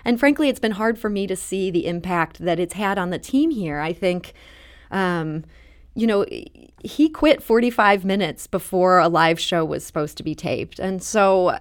And 0.04 0.18
frankly, 0.18 0.48
it's 0.48 0.58
been 0.58 0.72
hard 0.72 0.98
for 0.98 1.08
me 1.08 1.26
to 1.28 1.36
see 1.36 1.70
the 1.70 1.86
impact 1.86 2.38
that 2.40 2.58
it's 2.58 2.74
had 2.74 2.98
on 2.98 3.10
the 3.10 3.18
team 3.18 3.50
here. 3.50 3.78
I 3.78 3.92
think. 3.92 4.32
Um, 4.90 5.44
you 5.94 6.06
know, 6.06 6.24
he 6.82 7.08
quit 7.10 7.42
45 7.42 8.04
minutes 8.04 8.46
before 8.46 8.98
a 8.98 9.08
live 9.08 9.38
show 9.38 9.62
was 9.64 9.84
supposed 9.84 10.16
to 10.16 10.22
be 10.22 10.34
taped. 10.34 10.78
And 10.78 11.02
so 11.02 11.58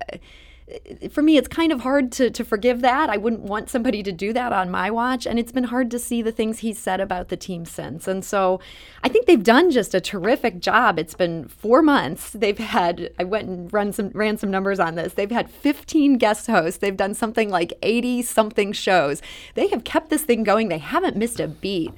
for 1.12 1.22
me, 1.22 1.38
it's 1.38 1.48
kind 1.48 1.72
of 1.72 1.82
hard 1.82 2.12
to, 2.14 2.30
to 2.32 2.44
forgive 2.44 2.82
that. 2.82 3.10
I 3.10 3.18
wouldn't 3.18 3.42
want 3.42 3.70
somebody 3.70 4.04
to 4.04 4.12
do 4.12 4.34
that 4.34 4.54
on 4.54 4.70
my 4.70 4.90
watch. 4.92 5.26
And 5.26 5.40
it's 5.40 5.52
been 5.52 5.66
hard 5.66 5.92
to 5.92 6.00
see 6.00 6.22
the 6.22 6.32
things 6.32 6.60
he's 6.60 6.80
said 6.80 7.00
about 7.00 7.30
the 7.30 7.38
team 7.38 7.66
since. 7.66 8.08
And 8.08 8.24
so 8.24 8.60
I 9.04 9.10
think 9.10 9.26
they've 9.26 9.44
done 9.44 9.72
just 9.72 9.94
a 9.94 10.02
terrific 10.02 10.60
job. 10.60 11.00
It's 11.00 11.14
been 11.14 11.48
four 11.48 11.82
months. 11.82 12.32
They've 12.32 12.58
had, 12.58 13.12
I 13.20 13.24
went 13.24 13.48
and 13.48 13.74
run 13.74 13.94
some, 13.94 14.10
ran 14.10 14.38
some 14.38 14.52
numbers 14.52 14.80
on 14.80 14.96
this. 14.96 15.14
They've 15.14 15.32
had 15.32 15.50
15 15.50 16.18
guest 16.18 16.48
hosts. 16.48 16.80
They've 16.80 16.98
done 16.98 17.14
something 17.14 17.50
like 17.50 17.74
80 17.82 18.22
something 18.24 18.72
shows. 18.72 19.22
They 19.56 19.68
have 19.68 19.84
kept 19.84 20.10
this 20.10 20.24
thing 20.24 20.44
going. 20.44 20.70
They 20.70 20.78
haven't 20.78 21.18
missed 21.18 21.40
a 21.40 21.48
beat. 21.48 21.94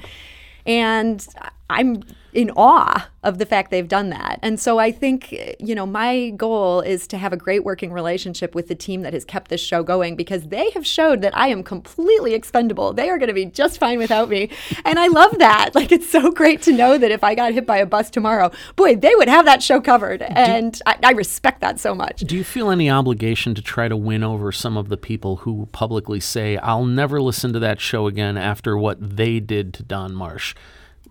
And 0.66 1.26
I'm 1.70 2.04
in 2.34 2.52
awe 2.56 3.10
of 3.24 3.38
the 3.38 3.46
fact 3.46 3.72
they've 3.72 3.88
done 3.88 4.10
that. 4.10 4.40
And 4.42 4.60
so 4.60 4.80
I 4.80 4.92
think, 4.92 5.32
you 5.60 5.74
know, 5.74 5.86
my 5.86 6.32
goal 6.32 6.82
is 6.82 7.08
to 7.08 7.18
have 7.18 7.32
a 7.32 7.38
great 7.38 7.64
working 7.64 7.94
relationship 7.94 8.54
with 8.54 8.68
the 8.68 8.76
team 8.76 9.02
that 9.02 9.14
has 9.14 9.24
kept 9.24 9.50
this 9.50 9.62
show 9.62 9.82
going 9.82 10.16
because 10.16 10.50
they 10.50 10.70
have 10.72 10.86
showed 10.86 11.22
that 11.22 11.36
I 11.38 11.48
am 11.48 11.64
completely 11.64 12.34
expendable. 12.34 12.94
They 12.94 13.10
are 13.10 13.18
going 13.18 13.30
to 13.30 13.34
be 13.34 13.46
just 13.46 13.80
fine 13.80 13.98
without 13.98 14.30
me. 14.30 14.50
And 14.84 15.00
I 15.00 15.08
love 15.08 15.38
that. 15.40 15.72
Like, 15.84 15.92
it's 15.92 16.10
so 16.10 16.32
great 16.32 16.62
to 16.64 16.72
know 16.72 16.98
that 16.98 17.12
if 17.12 17.24
I 17.24 17.36
got 17.36 17.52
hit 17.52 17.66
by 17.66 17.78
a 17.78 17.86
bus 17.86 18.10
tomorrow, 18.10 18.52
boy, 18.76 18.96
they 18.96 19.16
would 19.16 19.28
have 19.28 19.46
that 19.46 19.62
show 19.64 19.82
covered. 19.82 20.22
And 20.22 20.80
I, 20.86 20.98
I 21.04 21.12
respect 21.12 21.62
that 21.62 21.80
so 21.80 21.96
much. 21.96 22.22
Do 22.22 22.38
you 22.38 22.44
feel 22.44 22.70
any 22.70 22.90
obligation 22.90 23.56
to 23.56 23.62
try 23.62 23.88
to 23.88 23.98
win 23.98 24.24
over 24.24 24.52
some 24.52 24.78
of 24.78 24.90
the 24.90 24.98
people 24.98 25.38
who 25.38 25.68
publicly 25.72 26.20
say, 26.20 26.58
I'll 26.58 26.86
never 26.86 27.20
listen 27.22 27.54
to 27.54 27.60
that 27.60 27.82
show 27.82 28.08
again 28.08 28.38
after 28.38 28.78
what 28.78 29.18
they 29.18 29.40
did 29.40 29.74
to 29.76 29.84
Don 29.84 30.14
Marsh? 30.14 30.54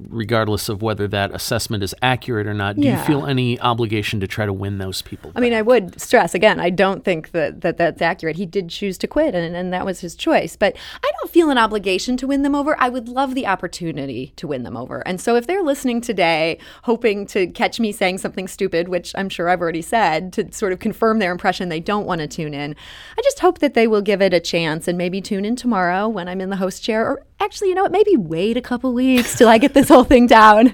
Regardless 0.09 0.69
of 0.69 0.83
whether 0.83 1.07
that 1.09 1.35
assessment 1.35 1.83
is 1.83 1.95
accurate 2.03 2.47
or 2.47 2.55
not. 2.55 2.77
Do 2.77 2.83
Yeah. 2.83 2.99
you 2.99 3.05
feel 3.05 3.27
any 3.27 3.61
obligation 3.61 4.21
to 4.21 4.27
try 4.27 4.47
to 4.47 4.53
win 4.53 4.79
those 4.79 5.03
people? 5.03 5.33
I 5.37 5.41
mean, 5.41 5.53
I 5.53 5.63
would 5.63 6.01
stress 6.01 6.35
again, 6.35 6.59
I 6.61 6.71
don't 6.71 7.05
think 7.05 7.31
that, 7.33 7.61
that 7.61 7.77
that's 7.77 8.03
accurate. 8.03 8.37
He 8.37 8.47
did 8.47 8.69
choose 8.69 8.99
to 8.99 9.07
quit, 9.07 9.35
and, 9.35 9.55
and 9.55 9.73
that 9.73 9.85
was 9.85 10.01
his 10.01 10.15
choice. 10.17 10.57
But 10.57 10.77
I 11.03 11.11
don't 11.21 11.31
feel 11.31 11.51
an 11.51 11.59
obligation 11.59 12.17
to 12.19 12.27
win 12.27 12.43
them 12.43 12.55
over. 12.55 12.75
I 12.81 12.89
would 12.89 13.09
love 13.09 13.35
the 13.35 13.47
opportunity 13.47 14.33
to 14.37 14.47
win 14.47 14.63
them 14.63 14.77
over. 14.77 15.07
And 15.07 15.21
so 15.21 15.37
if 15.37 15.47
they're 15.47 15.63
listening 15.63 16.01
today, 16.01 16.59
hoping 16.85 17.27
to 17.29 17.47
catch 17.47 17.79
me 17.79 17.93
saying 17.93 18.19
something 18.19 18.49
stupid, 18.49 18.89
which 18.89 19.13
I'm 19.15 19.29
sure 19.29 19.49
I've 19.49 19.61
already 19.61 19.83
said, 19.83 20.33
to 20.35 20.53
sort 20.53 20.73
of 20.73 20.79
confirm 20.79 21.19
their 21.19 21.33
impression 21.33 21.69
they 21.69 21.81
don't 21.81 22.07
want 22.07 22.21
to 22.21 22.27
tune 22.27 22.55
in, 22.55 22.75
I 23.17 23.23
just 23.23 23.41
hope 23.41 23.59
that 23.61 23.75
they 23.75 23.87
will 23.87 24.03
give 24.03 24.23
it 24.23 24.33
a 24.35 24.41
chance 24.41 24.89
and 24.89 24.99
maybe 24.99 25.21
tune 25.21 25.45
in 25.45 25.57
tomorrow 25.57 26.09
when 26.09 26.29
I'm 26.29 26.41
in 26.41 26.51
the 26.51 26.57
host 26.57 26.83
chair, 26.83 27.07
or 27.07 27.23
actually, 27.45 27.69
you 27.69 27.75
know 27.75 27.83
what, 27.83 27.93
maybe 27.93 28.17
wait 28.17 28.57
a 28.57 28.61
couple 28.61 28.93
weeks 28.95 29.37
till 29.37 29.49
I 29.49 29.59
get 29.59 29.75
this 29.75 29.89
whole 29.89 30.05
thing 30.05 30.27
down 30.27 30.73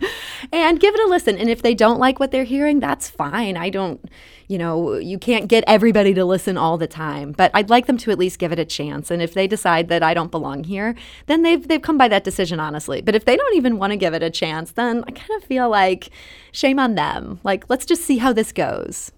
and 0.52 0.78
give 0.80 0.94
it 0.94 1.00
a 1.00 1.08
listen. 1.08 1.36
And 1.36 1.48
if 1.48 1.62
they 1.62 1.74
don't 1.74 1.98
like 1.98 2.20
what 2.20 2.30
they're 2.30 2.44
hearing, 2.44 2.80
that's 2.80 3.08
fine. 3.08 3.56
I 3.56 3.70
don't, 3.70 4.00
you 4.48 4.58
know, 4.58 4.94
you 4.94 5.18
can't 5.18 5.48
get 5.48 5.64
everybody 5.66 6.14
to 6.14 6.24
listen 6.24 6.56
all 6.56 6.78
the 6.78 6.86
time, 6.86 7.32
but 7.32 7.50
I'd 7.54 7.70
like 7.70 7.86
them 7.86 7.98
to 7.98 8.10
at 8.10 8.18
least 8.18 8.38
give 8.38 8.52
it 8.52 8.58
a 8.58 8.64
chance. 8.64 9.10
And 9.10 9.20
if 9.20 9.34
they 9.34 9.46
decide 9.46 9.88
that 9.88 10.02
I 10.02 10.14
don't 10.14 10.30
belong 10.30 10.64
here, 10.64 10.94
then 11.26 11.42
they've 11.42 11.66
they've 11.66 11.82
come 11.82 11.98
by 11.98 12.08
that 12.08 12.24
decision 12.24 12.60
honestly. 12.60 13.00
But 13.02 13.14
if 13.14 13.24
they 13.24 13.36
don't 13.36 13.54
even 13.56 13.78
want 13.78 13.92
to 13.92 13.96
give 13.96 14.14
it 14.14 14.22
a 14.22 14.30
chance, 14.30 14.72
then 14.72 15.04
I 15.06 15.10
kind 15.10 15.30
of 15.40 15.44
feel 15.44 15.68
like 15.68 16.10
shame 16.52 16.78
on 16.78 16.94
them. 16.94 17.40
Like 17.44 17.68
let's 17.68 17.84
just 17.86 18.04
see 18.04 18.18
how 18.18 18.32
this 18.32 18.52
goes. 18.52 19.12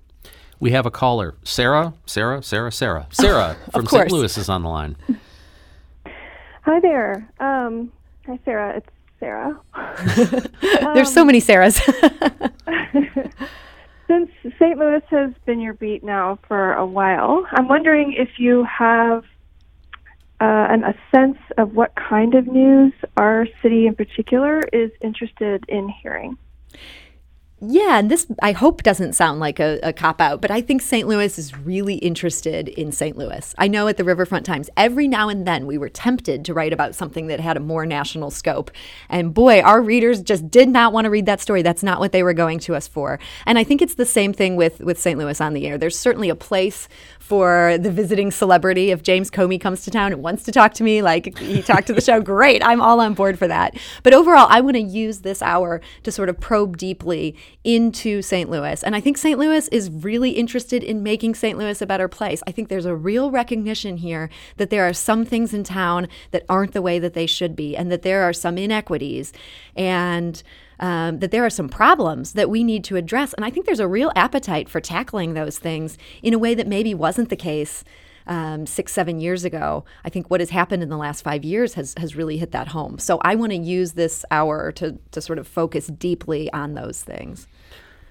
we 0.59 0.73
have 0.73 0.85
a 0.87 0.91
caller, 0.91 1.37
Sarah, 1.45 1.95
Sarah, 2.07 2.43
Sarah, 2.43 2.73
Sarah, 2.73 3.07
Sarah 3.11 3.57
from 3.73 3.87
St. 3.87 4.11
Louis 4.11 4.37
is 4.37 4.49
on 4.49 4.63
the 4.63 4.69
line. 4.69 4.97
Hi 6.63 6.79
there. 6.81 7.27
Um, 7.41 7.91
hi, 8.27 8.39
Sarah. 8.45 8.77
It's 8.77 8.89
Sarah. 9.19 9.59
There's 10.95 11.13
so 11.13 11.25
many 11.25 11.41
Sarahs. 11.41 11.79
Since 14.07 14.31
St. 14.59 14.79
Louis 14.79 15.03
has 15.11 15.33
been 15.47 15.61
your 15.61 15.75
beat 15.75 16.05
now 16.05 16.39
for 16.49 16.75
a 16.75 16.85
while, 16.85 17.47
I'm 17.53 17.69
wondering 17.69 18.13
if 18.13 18.39
you 18.39 18.65
have 18.65 19.25
uh, 20.41 20.67
an, 20.71 20.85
a 20.85 20.95
sense 21.11 21.39
of 21.57 21.75
what 21.75 21.95
kind 21.95 22.35
of 22.35 22.47
news 22.47 22.93
our 23.17 23.47
city 23.63 23.87
in 23.87 23.95
particular 23.95 24.61
is 24.73 24.91
interested 25.01 25.65
in 25.69 25.89
hearing. 25.89 26.37
Yeah, 27.63 27.99
and 27.99 28.11
this 28.11 28.27
I 28.43 28.53
hope 28.53 28.83
doesn't 28.83 29.13
sound 29.13 29.39
like 29.39 29.61
a, 29.61 29.79
a 29.83 29.93
cop 29.93 30.19
out, 30.19 30.41
but 30.41 30.51
I 30.51 30.63
think 30.63 30.81
St. 30.81 31.07
Louis 31.07 31.39
is 31.39 31.55
really 31.59 31.97
interested 31.97 32.69
in 32.69 32.91
St. 32.91 33.19
Louis. 33.19 33.55
I 33.59 33.69
know 33.69 33.87
at 33.87 33.99
the 33.99 34.05
Riverfront 34.05 34.47
Times, 34.47 34.71
every 34.79 35.07
now 35.07 35.29
and 35.29 35.47
then 35.47 35.67
we 35.67 35.77
were 35.77 35.91
tempted 35.91 36.43
to 36.47 36.55
write 36.55 36.73
about 36.73 36.95
something 36.95 37.27
that 37.27 37.39
had 37.39 37.59
a 37.59 37.61
more 37.61 37.85
national 37.85 38.31
scope. 38.31 38.71
And 39.11 39.35
boy, 39.35 39.61
our 39.61 39.83
readers 39.83 40.23
just 40.23 40.51
did 40.51 40.71
not 40.71 40.95
want 40.95 41.05
to 41.05 41.11
read 41.11 41.27
that 41.27 41.43
story. 41.43 41.61
That's 41.61 41.83
not 41.83 42.01
what 42.01 42.13
they 42.13 42.23
were 42.23 42.33
going 42.33 42.61
to 42.61 42.75
us 42.75 42.89
for. 42.89 43.19
And 43.45 43.59
I 43.59 43.65
think 43.65 43.83
it's 43.83 43.97
the 43.97 44.07
same 44.07 44.33
thing 44.33 44.57
with, 44.57 44.81
with 44.81 44.99
St. 44.99 45.19
Louis 45.19 45.39
on 45.39 45.53
the 45.53 45.67
air. 45.67 45.77
There's 45.77 45.99
certainly 45.99 46.31
a 46.31 46.35
place 46.35 46.89
for 47.19 47.79
the 47.79 47.93
visiting 47.93 48.31
celebrity. 48.31 48.91
If 48.91 49.03
James 49.03 49.31
Comey 49.31 49.61
comes 49.61 49.85
to 49.85 49.91
town 49.91 50.13
and 50.13 50.23
wants 50.23 50.43
to 50.45 50.51
talk 50.51 50.75
to 50.75 50.83
me, 50.83 51.01
like 51.01 51.39
he 51.39 51.63
talked 51.63 51.87
to 51.89 51.93
the 51.93 52.01
show, 52.01 52.21
great. 52.23 52.61
I'm 52.65 52.81
all 52.81 53.01
on 53.01 53.15
board 53.15 53.39
for 53.39 53.47
that. 53.47 53.77
But 54.03 54.15
overall, 54.15 54.49
I 54.49 54.63
want 54.63 54.77
to 54.77 54.83
use 54.83 55.21
this 55.21 55.43
hour 55.43 55.81
to 56.03 56.11
sort 56.11 56.29
of 56.29 56.41
probe 56.41 56.77
deeply 56.77 57.37
into 57.63 58.23
St. 58.23 58.49
Louis. 58.49 58.83
And 58.83 58.97
I 58.97 59.01
think 59.01 59.19
St. 59.19 59.39
Louis 59.39 59.69
is 59.69 59.91
really 59.91 60.31
interested 60.31 60.83
in 60.83 61.03
making 61.03 61.35
St. 61.35 61.59
Louis 61.59 61.81
a 61.83 61.87
better 61.87 62.09
place. 62.09 62.43
I 62.47 62.53
think 62.53 62.69
there's 62.69 62.87
a 62.87 62.97
real 62.97 63.31
recognition 63.31 63.99
here 63.99 64.31
that 64.57 64.71
there 64.71 64.89
are 64.89 64.93
some 64.93 65.25
things 65.25 65.53
in 65.53 65.65
town 65.65 66.09
that 66.31 66.45
aren't 66.49 66.73
the 66.73 66.83
way 66.83 66.99
that 66.99 67.15
they 67.15 67.27
should 67.27 67.55
be, 67.55 67.77
and 67.77 67.93
that 67.93 68.03
there 68.03 68.23
are 68.23 68.33
some 68.33 68.57
inequities. 68.57 69.33
And 69.77 70.43
um, 70.81 71.19
that 71.19 71.31
there 71.31 71.45
are 71.45 71.51
some 71.51 71.69
problems 71.69 72.33
that 72.33 72.49
we 72.49 72.65
need 72.65 72.85
to 72.85 72.97
address. 72.97 73.35
And 73.35 73.45
I 73.45 73.51
think 73.51 73.67
there's 73.67 73.81
a 73.81 73.87
real 73.87 74.11
appetite 74.17 74.67
for 74.67 74.81
tackling 74.81 75.35
those 75.35 75.59
things 75.59 75.99
in 76.23 76.33
a 76.33 76.39
way 76.39 76.55
that 76.55 76.67
maybe 76.67 76.95
wasn't 76.95 77.29
the 77.29 77.37
case 77.37 77.85
um, 78.31 78.65
six, 78.65 78.93
seven 78.93 79.21
years 79.21 79.45
ago. 79.45 79.85
I 80.05 80.09
think 80.09 80.31
what 80.31 80.41
has 80.41 80.51
happened 80.51 80.83
in 80.83 80.89
the 80.89 80.97
last 80.97 81.23
five 81.23 81.45
years 81.45 81.75
has, 81.75 81.95
has 81.99 82.17
really 82.17 82.39
hit 82.39 82.53
that 82.53 82.69
home. 82.69 82.99
So 82.99 83.19
I 83.23 83.35
want 83.35 83.51
to 83.51 83.59
use 83.59 83.93
this 83.93 84.25
hour 84.31 84.73
to, 84.73 84.97
to 85.11 85.21
sort 85.21 85.39
of 85.39 85.47
focus 85.47 85.89
deeply 85.89 86.51
on 86.53 86.75
those 86.75 87.03
things. 87.03 87.49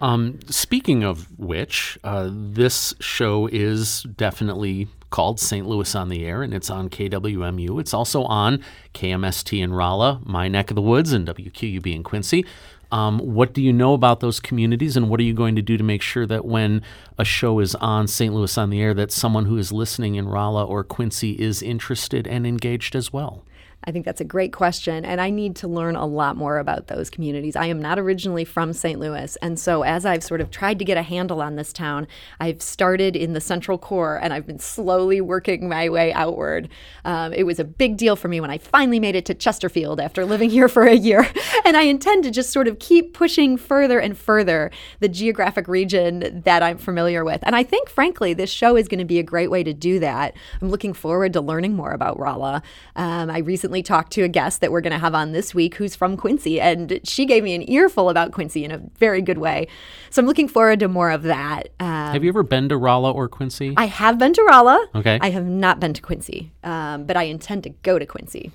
Um, 0.02 0.40
speaking 0.48 1.04
of 1.04 1.28
which, 1.40 1.98
uh, 2.04 2.30
this 2.32 2.94
show 3.00 3.48
is 3.48 4.04
definitely 4.04 4.88
called 5.10 5.40
St. 5.40 5.66
Louis 5.68 5.94
on 5.96 6.10
the 6.10 6.26
Air, 6.26 6.44
and 6.44 6.54
it's 6.54 6.70
on 6.70 6.90
KWMU. 6.90 7.80
It's 7.80 7.94
also 7.94 8.24
on 8.24 8.64
KMST 8.94 9.60
in 9.60 9.74
Rolla, 9.74 10.22
my 10.24 10.48
neck 10.48 10.70
of 10.70 10.76
the 10.76 10.82
woods, 10.82 11.12
and 11.12 11.28
WQUB 11.28 11.94
in 11.94 12.04
Quincy. 12.04 12.46
Um, 12.92 13.20
what 13.20 13.54
do 13.54 13.62
you 13.62 13.72
know 13.72 13.94
about 13.94 14.20
those 14.20 14.40
communities, 14.40 14.98
and 14.98 15.10
what 15.10 15.20
are 15.20 15.24
you 15.24 15.34
going 15.34 15.56
to 15.56 15.62
do 15.62 15.78
to 15.78 15.84
make 15.84 16.02
sure 16.02 16.26
that 16.26 16.46
when 16.46 16.82
a 17.18 17.26
show 17.26 17.60
is 17.60 17.76
on 17.76 18.08
St. 18.08 18.34
Louis 18.34 18.58
on 18.58 18.70
the 18.70 18.82
Air, 18.82 18.94
that 18.96 19.12
someone 19.12 19.46
who 19.46 19.58
is 19.58 19.72
listening 19.72 20.16
in 20.16 20.28
Rolla 20.28 20.66
or 20.66 20.84
Quincy 20.84 21.34
is 21.34 21.62
interested 21.62 22.28
and 22.28 22.48
engaged 22.48 22.96
as 22.96 23.14
well? 23.14 23.44
I 23.90 23.92
think 23.92 24.06
that's 24.06 24.22
a 24.22 24.26
great 24.26 24.54
question, 24.54 25.04
and 25.04 25.20
I 25.20 25.32
need 25.32 25.56
to 25.58 25.68
learn 25.68 25.96
a 25.96 26.06
lot 26.06 26.38
more 26.38 26.60
about 26.60 26.86
those 26.86 27.10
communities. 27.10 27.56
I 27.56 27.66
am 27.66 27.82
not 27.82 27.98
originally 27.98 28.46
from 28.46 28.72
St. 28.72 29.00
Louis, 29.00 29.36
and 29.42 29.60
so 29.60 29.82
as 29.82 30.06
I've 30.06 30.24
sort 30.24 30.42
of 30.42 30.52
tried 30.52 30.78
to 30.78 30.86
get 30.86 30.96
a 30.96 31.02
handle 31.02 31.42
on 31.42 31.56
this 31.56 31.74
town, 31.74 32.08
I've 32.40 32.62
started 32.62 33.16
in 33.16 33.34
the 33.34 33.42
central 33.42 33.80
core 33.80 34.20
and 34.22 34.32
I've 34.32 34.46
been 34.46 34.60
slowly 34.60 35.22
working 35.22 35.68
my 35.68 35.90
way 35.90 36.14
outward. 36.14 36.70
Um, 37.04 37.34
it 37.34 37.46
was 37.46 37.60
a 37.60 37.64
big 37.64 37.98
deal 37.98 38.16
for 38.16 38.28
me 38.28 38.40
when 38.40 38.52
I 38.52 38.60
finally 38.60 39.00
made 39.00 39.16
it 39.16 39.26
to 39.26 39.34
Chesterfield 39.34 40.00
after 40.00 40.24
living 40.24 40.52
here 40.52 40.68
for 40.68 40.84
a 40.84 40.94
year, 40.94 41.28
and 41.66 41.76
I 41.76 41.82
intend 41.82 42.26
to 42.26 42.32
just 42.32 42.52
sort 42.52 42.68
of 42.68 42.78
keep 42.78 43.16
pushing 43.16 43.58
further 43.58 43.98
and 43.98 44.16
further 44.16 44.70
the 45.00 45.10
geographic 45.10 45.68
region 45.68 46.44
that 46.46 46.62
I'm 46.62 46.78
familiar 46.78 47.26
with. 47.26 47.40
And 47.42 47.56
I 47.56 47.64
think, 47.64 47.90
frankly, 47.90 48.36
this 48.36 48.52
show 48.52 48.78
is 48.78 48.88
going 48.88 49.00
to 49.00 49.06
be 49.06 49.18
a 49.18 49.24
great 49.24 49.50
way 49.50 49.64
to 49.64 49.74
do 49.74 49.98
that. 49.98 50.36
I'm 50.62 50.70
looking 50.70 50.94
forward 50.94 51.34
to 51.34 51.42
learning 51.42 51.76
more 51.76 51.92
about 51.92 52.20
Rolla. 52.20 52.62
Um, 52.96 53.32
I 53.32 53.40
recently 53.40 53.79
talked 53.82 54.12
to 54.14 54.24
a 54.24 54.28
guest 54.28 54.62
that 54.62 54.72
we're 54.72 54.82
going 54.82 54.94
to 54.94 55.00
have 55.00 55.16
on 55.16 55.32
this 55.32 55.54
week 55.54 55.76
who's 55.76 55.96
from 55.96 56.18
Quincy, 56.18 56.60
and 56.60 57.00
she 57.04 57.26
gave 57.26 57.44
me 57.44 57.56
an 57.56 57.70
earful 57.70 58.10
about 58.10 58.32
Quincy 58.32 58.64
in 58.64 58.72
a 58.72 58.78
very 58.98 59.22
good 59.22 59.38
way. 59.38 59.68
So 60.10 60.22
I'm 60.22 60.26
looking 60.26 60.48
forward 60.48 60.80
to 60.80 60.88
more 60.88 61.12
of 61.12 61.24
that. 61.24 61.70
Um, 61.80 62.14
Have 62.14 62.24
you 62.24 62.30
ever 62.30 62.44
been 62.44 62.70
to 62.70 62.78
Rolla 62.78 63.12
or 63.12 63.28
Quincy? 63.28 63.74
I 63.78 63.86
have 63.86 64.18
been 64.18 64.34
to 64.34 64.44
Rolla. 64.44 64.88
Okay. 64.96 65.20
I 65.22 65.30
have 65.30 65.46
not 65.46 65.80
been 65.80 65.94
to 65.94 66.02
Quincy, 66.02 66.52
um, 66.64 67.06
but 67.06 67.18
I 67.18 67.24
intend 67.24 67.64
to 67.64 67.70
go 67.70 68.00
to 68.00 68.06
Quincy. 68.06 68.52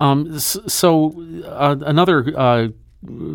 Um, 0.00 0.38
so 0.38 1.14
uh, 1.46 1.76
another 1.86 2.32
uh, 2.36 2.68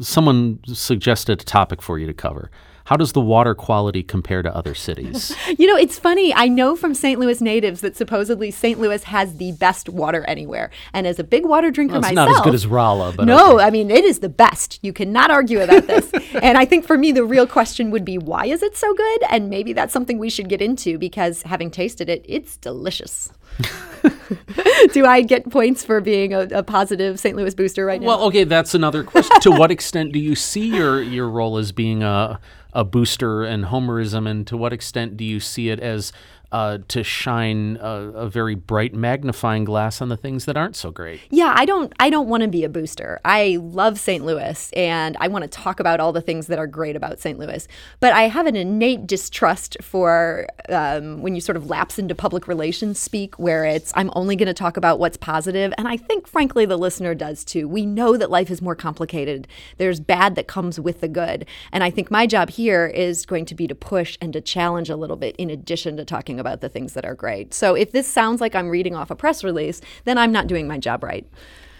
someone 0.02 0.60
suggested 0.66 1.42
a 1.42 1.44
topic 1.44 1.82
for 1.82 1.98
you 1.98 2.08
to 2.08 2.14
cover. 2.14 2.52
How 2.88 2.96
does 2.96 3.12
the 3.12 3.20
water 3.20 3.53
quality 3.53 4.01
compare 4.01 4.41
to 4.41 4.56
other 4.56 4.74
cities? 4.74 5.36
You 5.58 5.65
know, 5.65 5.75
it's 5.75 5.98
funny. 5.98 6.34
I 6.34 6.48
know 6.48 6.75
from 6.75 6.94
St. 6.94 7.20
Louis 7.20 7.41
natives 7.41 7.82
that 7.82 7.98
supposedly 7.98 8.51
St. 8.51 8.79
Louis 8.79 9.03
has 9.06 9.38
the 9.38 9.53
best 9.53 9.89
water 9.89 10.24
anywhere. 10.25 10.70
And 10.94 11.08
as 11.08 11.17
a 11.17 11.24
big 11.24 11.46
water 11.46 11.72
drinker 11.72 11.94
Well, 11.94 12.01
it's 12.01 12.10
myself, 12.10 12.29
not 12.29 12.38
as 12.38 12.44
good 12.44 12.53
as 12.53 12.67
Rolla, 12.67 13.12
but 13.12 13.25
no, 13.25 13.56
okay. 13.56 13.63
I 13.63 13.70
mean 13.72 13.89
it 13.89 14.03
is 14.03 14.20
the 14.20 14.29
best. 14.29 14.79
You 14.84 14.94
cannot 14.94 15.32
argue 15.32 15.62
about 15.62 15.88
this. 15.88 16.12
and 16.41 16.58
I 16.58 16.65
think 16.65 16.86
for 16.86 16.98
me, 16.98 17.12
the 17.12 17.24
real 17.24 17.48
question 17.48 17.89
would 17.91 18.06
be 18.06 18.17
why 18.17 18.46
is 18.46 18.62
it 18.62 18.77
so 18.77 18.94
good? 18.94 19.24
And 19.29 19.50
maybe 19.50 19.74
that's 19.74 19.94
something 19.94 20.20
we 20.20 20.29
should 20.29 20.48
get 20.48 20.62
into 20.62 21.00
because 21.00 21.41
having 21.41 21.72
tasted 21.72 22.10
it, 22.10 22.24
it's 22.27 22.58
delicious. 22.58 23.32
Do 24.94 25.06
I 25.06 25.22
get 25.22 25.50
points 25.50 25.84
for 25.84 26.01
being 26.01 26.34
a, 26.34 26.41
a 26.51 26.63
positive 26.63 27.20
St. 27.20 27.36
Louis 27.36 27.56
booster 27.56 27.86
right 27.86 28.00
now? 28.00 28.08
Well, 28.08 28.24
okay, 28.25 28.44
that's 28.44 28.75
another 28.75 29.03
question. 29.03 29.39
to 29.41 29.51
what 29.51 29.72
extent 29.72 30.12
do 30.13 30.20
you 30.20 30.36
see 30.36 30.67
your 30.67 31.01
your 31.01 31.29
role 31.29 31.58
as 31.58 31.72
being 31.72 32.03
a 32.03 32.39
a 32.77 32.84
booster 32.84 33.43
and 33.43 33.65
homerism, 33.65 34.29
and 34.29 34.46
to 34.46 34.55
what 34.55 34.72
extent 34.72 35.17
do 35.17 35.25
you 35.25 35.39
see 35.39 35.69
it 35.69 35.79
as 35.79 36.13
uh, 36.51 36.80
to 36.88 37.04
shine 37.04 37.77
a, 37.82 37.88
a 37.88 38.30
very 38.30 38.56
bright 38.56 38.94
magnifying 38.94 39.63
glass 39.63 40.01
on 40.01 40.10
the 40.10 40.18
things 40.18 40.46
that 40.46 40.58
aren't 40.58 40.75
so 40.75 40.92
great? 40.92 41.22
Yeah, 41.30 41.54
I 41.56 41.66
don't 41.66 41.94
I 42.00 42.10
don't 42.10 42.27
want 42.27 42.44
to 42.44 42.50
be 42.50 42.63
a 42.63 42.70
booster. 42.70 43.20
I 43.25 43.58
love 43.62 44.00
St. 44.00 44.25
Louis 44.25 44.72
and 44.74 45.18
I 45.20 45.27
want 45.27 45.44
to 45.44 45.50
talk 45.50 45.80
about 45.80 46.00
all 46.00 46.13
the 46.13 46.22
things 46.22 46.48
that 46.48 46.60
are 46.60 46.68
great 46.68 46.96
about 46.96 47.20
St. 47.20 47.39
Louis. 47.39 47.68
But 48.00 48.13
I 48.13 48.24
have 48.24 48.48
an 48.48 48.56
innate 48.56 49.08
distrust 49.08 49.77
for 49.82 50.48
um, 50.70 51.22
when 51.22 51.36
you 51.36 51.42
sort 51.42 51.58
of 51.58 51.70
lapse 51.70 52.00
into 52.00 52.16
public 52.16 52.48
relations 52.48 53.00
speak 53.00 53.38
where 53.39 53.66
it's 53.66 53.92
I'm 53.96 54.12
only 54.16 54.36
going 54.36 54.48
to 54.48 54.54
talk 54.54 54.77
about 54.77 55.00
what's 55.00 55.18
positive. 55.18 55.38
positive 55.38 55.74
and 55.77 55.88
I 55.88 55.98
think 55.98 56.27
frankly 56.27 56.66
the 56.66 56.77
listener 56.77 57.13
does 57.13 57.46
too. 57.46 57.68
We 57.68 57.86
know 57.86 58.18
that 58.18 58.32
life 58.32 58.50
is 58.50 58.62
more 58.62 58.75
complicated. 58.75 59.48
There's 59.77 60.00
bad 60.00 60.36
that 60.36 60.48
comes 60.48 60.80
with 60.80 61.00
the 61.00 61.08
good. 61.08 61.46
And 61.72 61.84
I 61.84 61.89
think 61.89 62.10
my 62.10 62.25
job 62.25 62.50
here 62.50 62.88
is 62.88 63.25
going 63.25 63.46
to 63.46 63.56
be 63.56 63.68
to 63.68 63.75
push 63.75 64.18
and 64.20 64.34
to 64.34 64.42
challenge 64.42 64.89
a 64.89 64.96
little 64.96 65.16
bit 65.16 65.36
in 65.38 65.50
addition 65.50 65.96
to 65.98 66.06
talking 66.06 66.37
about 66.39 66.62
the 66.62 66.70
things 66.70 66.94
that 66.94 67.06
are 67.06 67.15
great. 67.15 67.53
So 67.53 67.75
if 67.75 67.91
this 67.91 68.08
sounds 68.08 68.41
like 68.41 68.56
I'm 68.56 68.70
reading 68.70 68.96
off 68.96 69.12
a 69.12 69.15
press 69.15 69.44
release, 69.44 69.82
then 70.06 70.17
I'm 70.17 70.32
not 70.32 70.48
doing 70.48 70.67
my 70.67 70.77
job 70.77 71.03
right. 71.03 71.27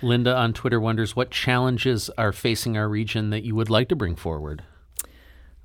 Linda 0.02 0.36
on 0.36 0.54
Twitter 0.54 0.80
wonders 0.80 1.16
what 1.16 1.32
challenges 1.32 2.10
are 2.18 2.32
facing 2.32 2.78
our 2.78 2.88
region 2.88 3.32
that 3.32 3.44
you 3.44 3.56
would 3.56 3.70
like 3.70 3.90
to 3.90 3.96
bring 3.96 4.16
forward. 4.16 4.64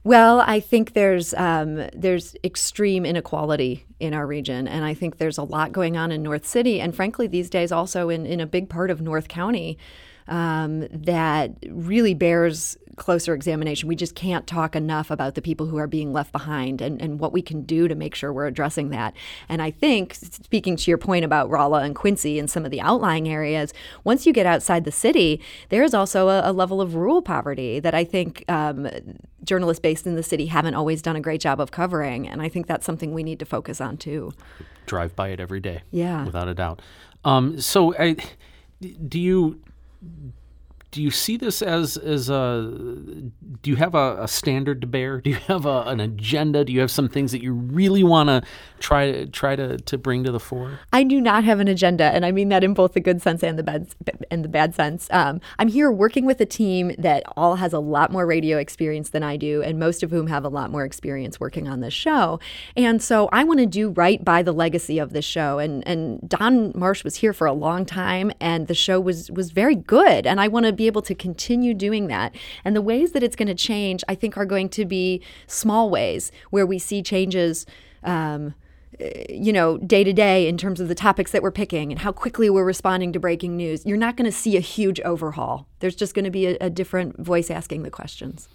Well, 0.04 0.40
I 0.40 0.58
think 0.58 0.94
there's 0.94 1.32
um, 1.34 1.88
there's 1.94 2.34
extreme 2.42 3.06
inequality 3.06 3.87
in 4.00 4.14
our 4.14 4.26
region, 4.26 4.66
and 4.66 4.84
I 4.84 4.94
think 4.94 5.18
there's 5.18 5.38
a 5.38 5.44
lot 5.44 5.70
going 5.70 5.96
on 5.96 6.11
in 6.11 6.22
North 6.22 6.44
City, 6.44 6.80
and 6.80 6.94
frankly, 6.94 7.28
these 7.28 7.49
days 7.49 7.70
also 7.70 8.08
in, 8.08 8.26
in 8.26 8.40
a 8.40 8.46
big 8.46 8.68
part 8.68 8.90
of 8.90 9.00
North 9.00 9.28
County. 9.28 9.78
Um, 10.29 10.87
that 10.91 11.52
really 11.69 12.14
bears 12.14 12.76
closer 12.97 13.35
examination. 13.35 13.88
We 13.88 13.97
just 13.97 14.14
can't 14.14 14.47
talk 14.47 14.76
enough 14.76 15.11
about 15.11 15.35
the 15.35 15.43
people 15.43 15.67
who 15.67 15.79
are 15.79 15.87
being 15.87 16.12
left 16.12 16.33
behind 16.33 16.81
and, 16.81 17.00
and 17.00 17.19
what 17.19 17.33
we 17.33 17.43
can 17.43 17.62
do 17.62 17.88
to 17.88 17.95
make 17.95 18.14
sure 18.14 18.33
we're 18.33 18.47
addressing 18.47 18.91
that. 18.91 19.14
And 19.49 19.62
I 19.62 19.71
think, 19.71 20.14
speaking 20.14 20.76
to 20.76 20.91
your 20.91 20.99
point 20.99 21.25
about 21.25 21.49
Rolla 21.49 21.83
and 21.83 21.95
Quincy 21.95 22.38
and 22.38 22.50
some 22.50 22.64
of 22.64 22.71
the 22.71 22.81
outlying 22.81 23.29
areas, 23.29 23.73
once 24.05 24.26
you 24.26 24.33
get 24.33 24.47
outside 24.47 24.85
the 24.85 24.93
city, 24.93 25.41
there 25.71 25.83
is 25.83 25.95
also 25.95 26.29
a, 26.29 26.50
a 26.50 26.52
level 26.52 26.81
of 26.81 26.95
rural 26.95 27.23
poverty 27.23 27.81
that 27.81 27.95
I 27.95 28.05
think 28.05 28.45
um, 28.49 28.88
journalists 29.45 29.81
based 29.81 30.07
in 30.07 30.14
the 30.14 30.23
city 30.23 30.47
haven't 30.47 30.75
always 30.75 31.02
done 31.02 31.17
a 31.17 31.21
great 31.21 31.41
job 31.41 31.61
of 31.61 31.71
covering. 31.71 32.29
And 32.29 32.43
I 32.43 32.49
think 32.49 32.67
that's 32.67 32.85
something 32.85 33.12
we 33.12 33.23
need 33.23 33.38
to 33.38 33.47
focus 33.47 33.81
on 33.81 33.97
too. 33.97 34.33
Drive 34.87 35.17
by 35.17 35.29
it 35.29 35.41
every 35.41 35.61
day. 35.61 35.83
Yeah. 35.91 36.25
Without 36.25 36.49
a 36.49 36.55
doubt. 36.55 36.83
Um, 37.25 37.61
so, 37.61 37.95
I, 37.97 38.17
do 38.81 39.21
you 39.21 39.61
Mm-hmm 40.04 40.41
do 40.92 41.02
you 41.02 41.11
see 41.11 41.38
this 41.38 41.62
as 41.62 41.96
as 41.96 42.28
a 42.28 42.70
do 43.62 43.70
you 43.70 43.76
have 43.76 43.94
a, 43.94 44.22
a 44.22 44.28
standard 44.28 44.82
to 44.82 44.87
bear? 44.87 45.20
Do 45.20 45.30
you 45.30 45.37
have 45.37 45.64
a, 45.64 45.84
an 45.87 46.00
agenda? 46.00 46.64
Do 46.64 46.72
you 46.72 46.80
have 46.80 46.90
some 46.90 47.08
things 47.08 47.32
that 47.32 47.42
you 47.42 47.54
really 47.54 48.04
want 48.04 48.28
to 48.28 48.42
try 48.78 49.25
try 49.25 49.56
to 49.56 49.78
to 49.78 49.99
bring 49.99 50.22
to 50.25 50.30
the 50.30 50.38
fore? 50.38 50.80
I 50.92 51.02
do 51.02 51.20
not 51.20 51.44
have 51.44 51.61
an 51.61 51.68
agenda 51.68 52.04
and 52.04 52.26
i 52.26 52.30
mean 52.30 52.50
that 52.50 52.62
in 52.62 52.75
both 52.75 52.92
the 52.92 53.00
good 53.00 53.22
sense 53.22 53.42
and 53.42 53.58
the 53.58 53.62
bad 53.62 53.88
and 54.30 54.44
the 54.44 54.49
bad 54.49 54.75
sense. 54.75 55.08
Um, 55.11 55.40
i'm 55.58 55.68
here 55.68 55.90
working 55.90 56.26
with 56.26 56.40
a 56.42 56.46
team 56.46 56.94
that 56.99 57.22
all 57.37 57.56
has 57.56 57.72
a 57.72 57.78
lot 57.78 58.12
more 58.12 58.26
radio 58.26 58.58
experience 58.58 59.11
than 59.11 59.22
i 59.22 59.38
do 59.38 59.62
and 59.62 59.78
most 59.78 60.02
of 60.02 60.11
whom 60.11 60.26
have 60.26 60.44
a 60.44 60.50
lot 60.50 60.70
more 60.70 60.84
experience 60.84 61.40
working 61.40 61.68
on 61.68 61.80
this 61.80 61.94
show. 61.94 62.38
And 62.76 63.02
so 63.02 63.30
i 63.32 63.44
want 63.44 63.61
to 63.61 63.66
do 63.66 63.88
right 63.88 64.22
by 64.22 64.42
the 64.42 64.52
legacy 64.52 64.99
of 64.99 65.14
this 65.14 65.25
show. 65.25 65.58
And 65.58 65.87
and 65.88 66.28
don 66.28 66.72
marsh 66.75 67.02
was 67.02 67.16
here 67.16 67.32
for 67.32 67.46
a 67.46 67.54
long 67.54 67.87
time 67.87 68.30
and 68.40 68.66
the 68.66 68.75
show 68.75 69.00
was 69.00 69.30
was 69.30 69.52
very 69.52 69.75
good. 69.75 70.26
And 70.26 70.38
i 70.38 70.49
want 70.49 70.66
to 70.66 70.81
able 70.86 71.02
to 71.02 71.14
continue 71.14 71.74
doing 71.74 72.08
that. 72.08 72.34
And 72.64 72.74
the 72.76 72.82
ways 72.82 73.12
that 73.12 73.22
it's 73.22 73.36
going 73.36 73.48
to 73.48 73.54
change, 73.54 74.02
I 74.08 74.14
think, 74.14 74.36
are 74.36 74.46
going 74.46 74.68
to 74.70 74.84
be 74.84 75.22
small 75.46 75.90
ways 75.90 76.32
where 76.50 76.66
we 76.66 76.78
see 76.78 77.02
changes. 77.02 77.66
Um, 78.02 78.54
you 79.30 79.52
know, 79.52 79.78
day 79.78 80.04
to 80.04 80.12
day 80.12 80.46
in 80.46 80.58
terms 80.58 80.78
of 80.78 80.86
the 80.86 80.94
topics 80.94 81.32
that 81.32 81.42
we're 81.42 81.50
picking 81.50 81.90
and 81.90 82.00
how 82.00 82.12
quickly 82.12 82.50
we're 82.50 82.64
responding 82.64 83.12
to 83.12 83.18
breaking 83.18 83.56
news. 83.56 83.86
You're 83.86 83.96
not 83.96 84.16
going 84.16 84.30
to 84.30 84.36
see 84.36 84.56
a 84.56 84.60
huge 84.60 85.00
overhaul. 85.00 85.66
There's 85.80 85.96
just 85.96 86.14
going 86.14 86.26
to 86.26 86.30
be 86.30 86.46
a, 86.46 86.56
a 86.60 86.70
different 86.70 87.18
voice 87.18 87.50
asking 87.50 87.84
the 87.84 87.90
questions. 87.90 88.48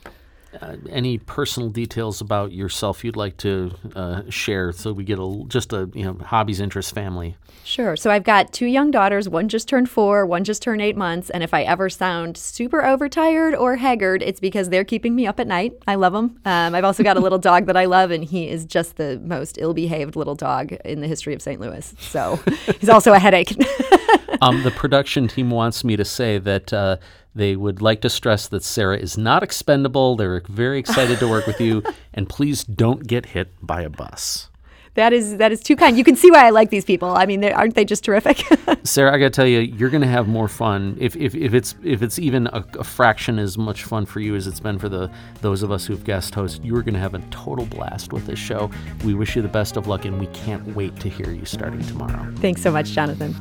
Uh, 0.62 0.76
any 0.90 1.18
personal 1.18 1.70
details 1.70 2.22
about 2.22 2.52
yourself 2.52 3.04
you'd 3.04 3.16
like 3.16 3.38
to 3.38 3.72
uh, 3.96 4.22
share 4.30 4.72
so 4.72 4.94
we 4.94 5.04
get 5.04 5.20
a 5.20 5.44
just 5.48 5.74
a 5.74 5.90
you 5.94 6.04
know 6.04 6.14
hobbies 6.24 6.60
interests 6.60 6.92
family? 6.92 7.36
Sure. 7.64 7.96
So 7.96 8.12
i've 8.12 8.24
got 8.24 8.54
two 8.54 8.66
young 8.66 8.92
daughters. 8.92 9.28
One 9.28 9.50
just 9.50 9.68
turned 9.68 9.90
four 9.90 10.26
one 10.26 10.44
just 10.44 10.62
turned 10.62 10.82
eight 10.82 10.96
months 10.96 11.30
and 11.30 11.44
if 11.44 11.54
i 11.54 11.64
ever 11.64 11.90
sound 11.90 12.38
super 12.38 12.86
overtired 12.86 13.56
or 13.56 13.76
haggard 13.76 14.24
it's 14.24 14.40
because 14.40 14.70
they're 14.70 14.86
keeping 14.86 15.16
me 15.16 15.28
up 15.28 15.40
at 15.40 15.48
night. 15.48 15.74
I 15.88 15.96
love 15.96 16.14
them 16.14 16.40
um, 16.46 16.76
i've 16.76 16.86
also 16.86 17.04
got 17.04 17.18
a 17.18 17.20
little 17.20 17.40
dog 17.40 17.66
that 17.66 17.78
i 17.78 17.86
love 17.86 18.12
and 18.12 18.24
he 18.24 18.50
is 18.50 18.66
just 18.66 18.96
the 18.96 19.20
most 19.24 19.58
ill-behaved 19.58 20.16
little 20.16 20.36
dog 20.36 20.74
in 20.86 21.02
the 21.02 21.08
history 21.08 21.34
of 21.34 21.42
st 21.42 21.60
louis. 21.60 21.94
So 22.00 22.40
he's 22.80 22.90
also 22.90 23.14
a 23.14 23.20
headache. 23.20 23.56
Um, 24.42 24.64
the 24.64 24.72
production 24.72 25.28
team 25.28 25.50
wants 25.50 25.84
me 25.84 25.96
to 25.96 26.06
say 26.06 26.38
that 26.38 26.72
uh, 26.72 26.98
they 27.38 27.56
would 27.56 27.82
like 27.82 28.02
to 28.02 28.10
stress 28.10 28.48
that 28.48 28.64
Sarah 28.64 28.98
is 28.98 29.18
not 29.18 29.44
expendable. 29.44 30.16
They're 30.16 30.42
very 30.50 30.80
excited 30.80 31.20
to 31.20 31.28
work 31.28 31.48
with 31.48 31.62
you, 31.62 31.84
and 32.14 32.28
please 32.28 32.64
don't 32.64 33.06
get 33.06 33.28
hit 33.28 33.54
by 33.62 33.82
a 33.82 33.90
bus. 33.90 34.50
That 34.96 35.14
is 35.14 35.38
that 35.38 35.52
is 35.52 35.62
too 35.62 35.76
kind. 35.76 35.96
You 35.96 36.04
can 36.04 36.16
see 36.16 36.32
why 36.32 36.48
I 36.48 36.50
like 36.50 36.72
these 36.72 36.84
people. 36.84 37.10
I 37.10 37.28
mean, 37.28 37.44
aren't 37.46 37.76
they 37.76 37.86
just 37.86 38.04
terrific? 38.04 38.44
Sarah, 38.84 39.14
I 39.14 39.20
got 39.20 39.26
to 39.26 39.30
tell 39.30 39.46
you, 39.46 39.60
you're 39.60 39.92
going 39.92 40.02
to 40.02 40.08
have 40.08 40.28
more 40.28 40.48
fun 40.48 40.98
if, 41.00 41.16
if, 41.16 41.36
if 41.36 41.54
it's 41.54 41.76
if 41.84 42.02
it's 42.02 42.18
even 42.18 42.48
a, 42.48 42.66
a, 42.80 42.84
fraction 42.84 43.38
as 43.38 43.60
much 43.60 43.84
fun 43.84 44.08
for 44.08 44.22
you 44.22 44.36
as 44.36 44.48
it's 44.48 44.60
been 44.60 44.80
for 44.80 44.90
the 44.90 45.12
those 45.42 45.62
of 45.62 45.72
us 45.72 45.86
who've 45.86 46.04
guest 46.04 46.34
host. 46.34 46.64
You're 46.64 46.82
going 46.82 46.96
to 46.96 47.00
have 47.00 47.14
a 47.14 47.20
total 47.30 47.68
blast 47.68 48.12
with 48.12 48.26
this 48.26 48.40
show. 48.40 48.72
We 49.06 49.14
wish 49.14 49.36
you 49.36 49.44
the 49.44 49.48
best 49.48 49.78
of 49.78 49.86
luck, 49.86 50.06
and 50.06 50.20
we 50.20 50.26
can't 50.28 50.76
wait 50.76 51.00
to 51.02 51.10
hear 51.10 51.30
you 51.30 51.46
starting 51.46 51.82
tomorrow. 51.84 52.34
Thanks 52.38 52.64
so 52.64 52.72
much, 52.72 52.90
Jonathan. 52.90 53.36